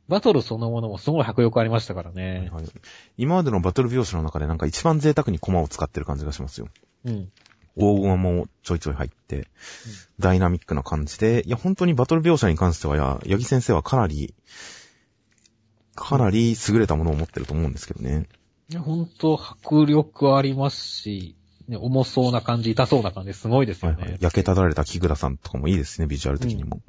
[0.08, 2.49] バトルそのものもすごい迫力ありましたからね。
[2.52, 2.66] はい
[3.18, 6.68] 今までのバトル描写の中でなんか一番贅沢にコマを使ってる感じがしますよ。
[7.06, 7.32] うん。
[7.78, 9.47] 大駒もちょいちょい入って、
[10.20, 14.36] ダイナミックな感じで、いや、本当にバトル描写に関しては、や、八木先生はかなり、
[15.95, 18.28] かなり優れたものを持ってると思うんですけどね。
[18.78, 21.36] ほんと迫力ありますし、
[21.67, 23.97] ね、重そうな感じ、痛そうな感じ、すごいですよね。
[23.97, 24.19] はいはい。
[24.22, 26.82] 焼けただれた木倉さんとかもいいですね、ビジュアル的にも。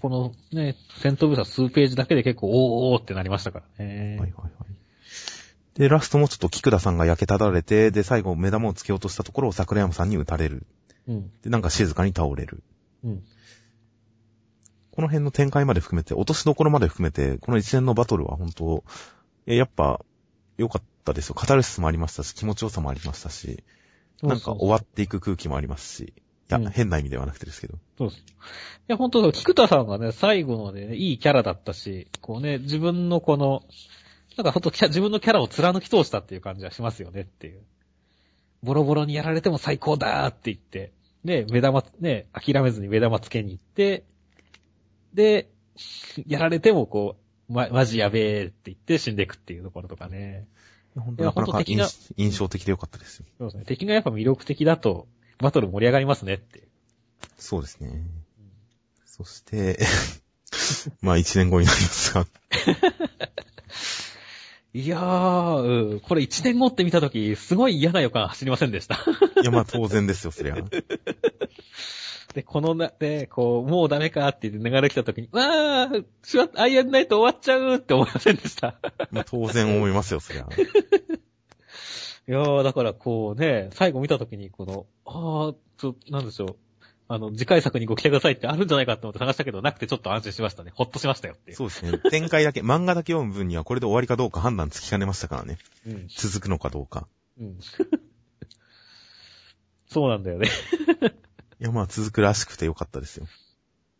[0.00, 4.10] このね、戦闘描写数ページだけで結構、おーおーってなりましたからね。
[4.10, 4.52] はいはいはい。
[5.78, 10.66] で、ラストもちょっと木倉さんが焼けただれて、で、最後目玉をつけようとしたところを桜山さんに撃たれる。
[11.06, 11.30] うん。
[11.42, 12.62] で、なんか静かに倒れる。
[13.04, 13.22] うん。
[14.90, 18.84] この辺の展開まで含めて、落としどころまで含めて、この一連のバトルは本当、
[19.46, 20.04] え、やっぱ、
[20.58, 21.34] 良かったですよ。
[21.34, 23.62] カタルシスもありましたし、気持ちよさもありましたし、
[24.22, 26.12] なんか終わっていく空気もありますし、い
[26.48, 27.78] や、うん変な意味ではなくてですけど。
[27.96, 28.20] そうです。
[28.20, 28.24] い
[28.88, 33.62] や、本当菊田さんがね、最後のでね、いいキャラだったし、こうね、自分のこの、
[34.36, 37.60] なんかほんとキャ自分のキャラを貫き通したっていう感じはしますよねっていう。
[38.62, 40.92] ボロボロにやられても最高だーって言って、
[41.22, 44.04] ね、目玉、ね、諦めずに目玉つけに行って、
[45.14, 45.48] で、
[46.26, 50.46] やられてもこう、ま、マジやべえって言って死んでいくっていうところとかね。
[50.96, 53.26] 本いやなかなか本当的な印印象的で良かったですよ。
[53.38, 53.64] そうですね。
[53.64, 55.06] 敵がやっぱ魅力的だと、
[55.38, 56.62] バトル盛り上がりますねって。
[57.38, 58.04] そうですね。
[59.06, 59.78] そして、
[61.00, 62.26] まあ一年後になりますが、
[64.74, 68.96] いやー、うんこれ1年後って見たとき、すごい嫌な予感走りませんでした。
[69.42, 70.56] いやまあ当然ですよ、そりゃ。
[72.34, 78.78] で、このな、で、こう、もうダメかって言って流れ来たときに、わー、しまアイアンナイト終わっちゃうって思いませんでした。
[79.10, 80.46] まあ当然思いますよ、そりゃ。
[82.28, 86.56] いやー、だからこうね、最後見たときに、この、あー、ちょ、なんでしょう。
[87.10, 90.72] あの、次回作にご期待くださいってあるんじゃないかと思って探したけど、なくてちょっと安心しましたね。
[90.74, 91.54] ほっとしましたよって。
[91.54, 91.98] そうですね。
[92.10, 95.56] 展開だけ、漫画だけ読む分にはこれで終わりかどうか判断つきかねましたからね。
[95.86, 96.06] うん。
[96.08, 97.08] 続くのかどうか。
[97.40, 97.58] うん。
[99.88, 100.50] そうなんだよね。
[101.60, 103.26] いや、まあ続くらしくてよかったですよ。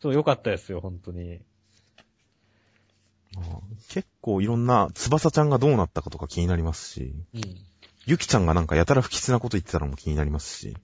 [0.01, 1.41] そう、よかったですよ、本当に。
[3.35, 3.47] まあ
[3.89, 7.43] 結構いろんな、翼ちゃんがどうなったかとか気になりますし、うん。
[8.07, 10.77] ゆきちゃんがなんかやたら不吉なこと言ってたのも気になりますし、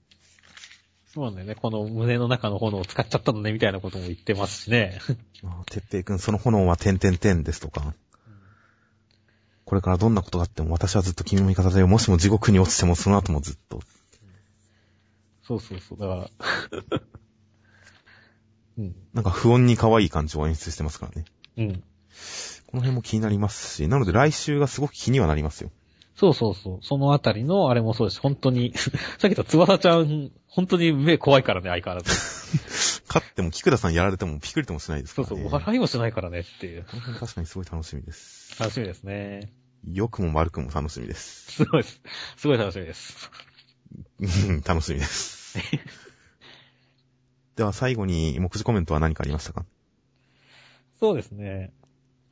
[1.15, 1.55] そうなんだよね。
[1.55, 4.99] この胸の中の炎を使っちゃったのね、みたいなことも言ってますしね。
[5.41, 7.93] まあ、てっぺいくんその炎は点々点ですとか、
[9.63, 13.79] これからどんなことがあっても私はずっと君の味方で、もしも地獄に落ちてもその後もずっと。
[15.47, 15.99] そうそうそう。
[15.99, 16.29] だから、
[18.77, 18.95] うん。
[19.13, 21.25] なんか不穏に可愛い感じを演出してますからね。
[21.57, 21.83] うん。
[22.67, 25.71] この辺も気になりますし、なので来週がすごく気にはなりますよ。
[26.15, 26.79] そうそうそう。
[26.81, 28.19] そのあたりのあれもそうです。
[28.21, 32.11] 本当に、 さっき言った翼ちゃん、本当に目怖いからね、相変わらず。
[33.07, 35.29] 勝っても菊田さんやられてもピクリともしないですからね。
[35.29, 36.85] そうそう、笑いもしないからねっていう。
[37.19, 38.59] 確かにすごい楽しみです。
[38.59, 39.53] 楽しみですね。
[39.87, 41.51] 良くも悪くも楽しみです。
[41.51, 42.01] すごいです。
[42.37, 43.29] すごい楽しみです。
[44.19, 45.57] うん楽しみです。
[47.55, 49.65] では最後に目次コメントは何かありましたか？
[50.99, 51.73] そうですね。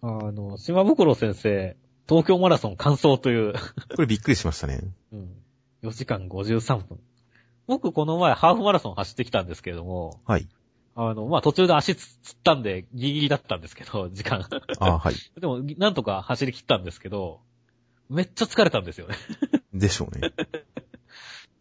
[0.01, 1.77] あの、島袋先生、
[2.09, 3.53] 東京マラソン完走という、
[3.95, 4.81] これびっくりしましたね。
[5.13, 5.29] うん、
[5.83, 6.99] 4時間53分。
[7.67, 10.47] 僕この前ハーフマラソン走ってきたんですけれども、はい。
[10.95, 14.45] あの、まあ、途中で足つつったんでギリギリだったんですけど、時間。
[14.79, 15.15] あはい。
[15.39, 17.39] でも、なんとか走り切ったんですけど、
[18.09, 19.15] めっちゃ疲れたんですよね。
[19.73, 20.33] でしょうね。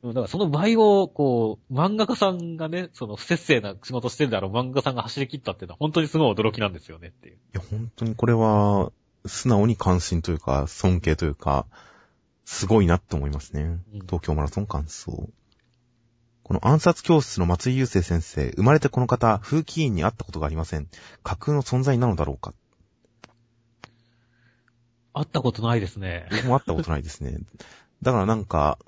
[0.02, 7.34] うんだからその倍を、こう、漫画家さんがね、その不節制な仕事してるだろう漫画家さんが走り切ったっていうのは本当にすごい驚きなんですよねっていう。
[7.36, 8.90] いや、本当にこれは、
[9.26, 11.66] 素直に関心というか、尊敬というか、
[12.44, 13.62] すごいなって思いますね。
[13.62, 15.06] うん東京マラソン完走。
[16.42, 20.88] この暗殺教室の松井雄生先生、生まれてこの方、風紀委員に会ったことがありません。
[21.22, 22.52] 架空の存在なのだろうか。
[25.14, 26.26] 会ったことないですね。
[26.30, 27.38] 僕も会ったことないですね。
[28.02, 28.78] だからなんか、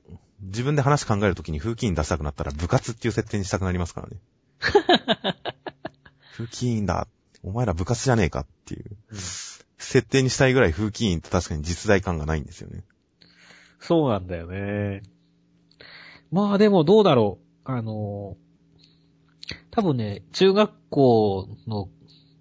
[0.44, 4.16] 自分で話考えるときに風紀委員出したくなったら部活っていう設定にしたくなりますからね。
[6.36, 7.06] 風紀委員だ。
[7.42, 8.84] お前ら部活じゃねえかっていう。
[9.12, 9.18] うん
[9.84, 12.84] 設定にしたいぐらい風紀委員って確かに実在感がないんですよね。
[13.80, 15.02] そうなんだよね。
[16.32, 17.70] まあでもどうだろう。
[17.70, 18.36] あの、
[19.70, 21.88] 多分ね、中学校の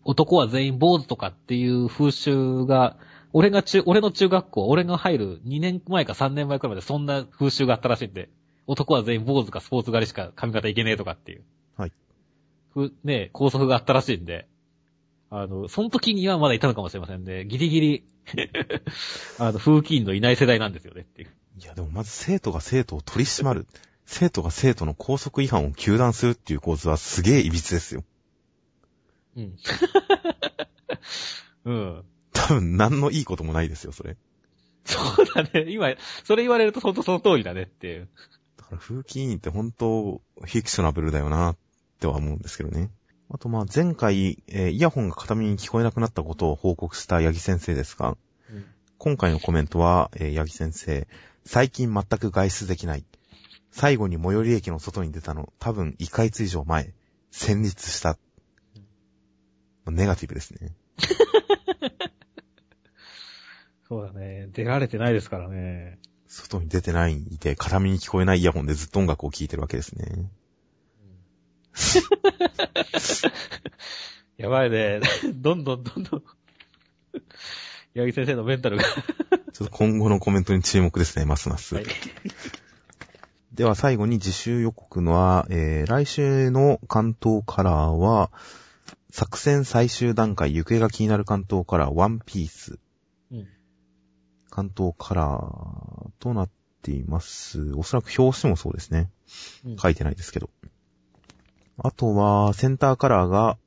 [0.04, 2.98] 男は全員坊主とかっていう風習が、
[3.34, 8.30] 俺が中、俺の中学校、俺が入る2年前か3年前くらいまでそんな風習があったらしいんで、
[8.68, 11.44] 男は全員坊主かスポーツ狩りしか髪型いけねえとかっていう。
[11.76, 11.92] はい。
[12.74, 14.48] ふ、ね、校則があったらしいんで、
[15.32, 17.44] あの、その時にはまだいたのかもしれませんね。
[17.46, 18.04] ギリギリ、
[19.40, 21.30] あの、風紀委員のいない世代なんですよねっていう。
[21.60, 23.66] いや、でもまず生徒が生徒を取り締まる。
[24.06, 28.04] 生徒が生徒の校則違反を糾弾するっていう構図はすげえ歪ですよ。
[29.36, 29.58] うん。
[31.66, 32.04] うん。
[32.44, 34.18] 多分何のいいこともないですよ、それ。
[34.84, 35.66] そうだね。
[35.70, 35.94] 今、
[36.26, 38.10] それ言われると本当その通りだねっていう。
[38.58, 41.58] だから風紀委員って本当フィクショナブルだよなっ
[42.00, 42.90] ては思うんですけどね。
[43.30, 48.18] あとまあ前回、えーイヤホンが片耳に聞こえなくなったことを報告した八木先生ですが、
[48.98, 51.08] 今回のコメントは、えー八木先生、
[51.46, 53.06] 最近全く外出できない。
[53.72, 56.94] 最後に最寄り駅の外に出たの、多分1ヶ月以上前。
[57.32, 58.18] 戦慄した。
[59.88, 60.76] ネガティブですね。
[63.94, 64.50] そうだね。
[64.52, 66.00] 出られてないですからね。
[66.28, 70.32] 外に出てないで、片耳に聞こえないイヤホンでずっと音楽を聴いてるわけですね。
[74.38, 75.02] やばいね。
[75.36, 76.24] どんどんどんどん。
[77.96, 78.84] 八木先生のメンタルが。
[78.84, 78.92] ちょ
[79.66, 81.76] っと今後のコメントに注目ですね、ますます。
[81.76, 81.86] はい。
[83.54, 88.32] では最後に自習予告のは、えー、来週の関東カラーは、
[89.12, 92.80] 作戦最終段階、行方が気になる関東カラー、ワンピース。
[93.32, 93.48] うん。
[94.56, 96.50] 関東カラーとなっ
[96.84, 97.74] ています。
[97.74, 99.10] おそらく表紙もそうですね。
[99.66, 100.52] うん書いてないですけど。
[101.80, 103.58] あとは、センターカラーが、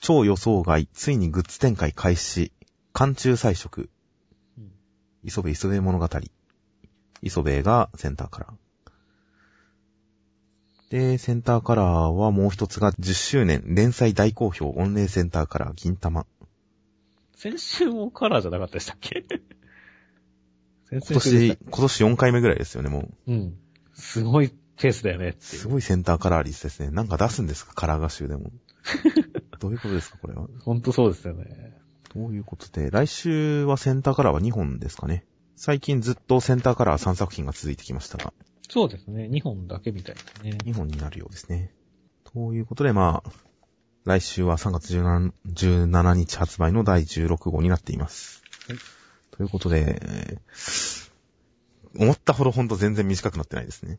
[0.00, 2.50] 超予想外、ついにグッズ展開開始、
[2.92, 3.88] 寒中彩色、
[4.58, 4.72] うん
[5.22, 6.08] 磯部磯部物語。
[7.22, 10.90] 磯部がセンターカラー。
[10.90, 16.26] で、センターカラーはもう一つが10周年連載大好評御礼センターカラー銀玉。
[17.36, 19.24] 先週もカラーじゃなかったでしたっけ？
[19.28, 19.57] 先
[20.90, 23.32] 今年、今年4回目ぐらいですよね、もう。
[23.32, 23.58] うん。
[23.94, 25.36] すごいペースだよね。
[25.40, 26.90] すごいセンターカラー率ですね。
[26.90, 28.52] なんか出すんですかカラー画集でも。
[29.60, 30.48] どういうことですかこれは？
[30.60, 31.76] ほんとそうですよね。
[32.14, 35.26] どういうことで、来週はセンターカラーは2本ですかね。
[35.56, 38.32] 最近ずっとセンターカラー3作品が続いてきましたが、
[38.70, 39.28] そうですね。
[39.30, 40.50] 2本だけみたいですね。
[40.64, 41.74] 2本になるようですね。
[42.24, 43.30] ということで、まあ、
[44.04, 48.42] 来週は3月17 17日発売の第16号になっています。
[48.68, 48.97] はい
[49.38, 50.40] ということで、
[51.96, 53.98] 思ったほどほんと全然短くなってないですね。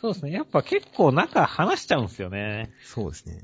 [0.00, 0.32] そうですね。
[0.32, 2.70] やっぱ結構中話しちゃうんですよね。
[2.84, 3.42] そうですね。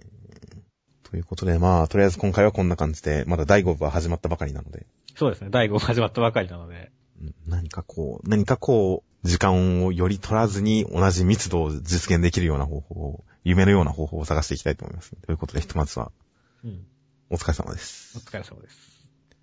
[1.03, 4.87] ということで、まあ、とりあえず今回はこんな感じで、まだ第5部は始まったばかりなので、
[5.17, 5.49] そうですね。
[5.51, 6.93] 第5始まったばかりなので。
[7.23, 15.17] うん何かこう、何かこう、時間をより取らずに同じ密度を実現できるような方法を、夢のような方法を探していきたいと思います。
[15.27, 16.13] ということで、ひとまずは、
[16.65, 16.87] うん。
[17.31, 18.21] お疲れ様ですお。
[18.21, 18.90] 疲れ様です。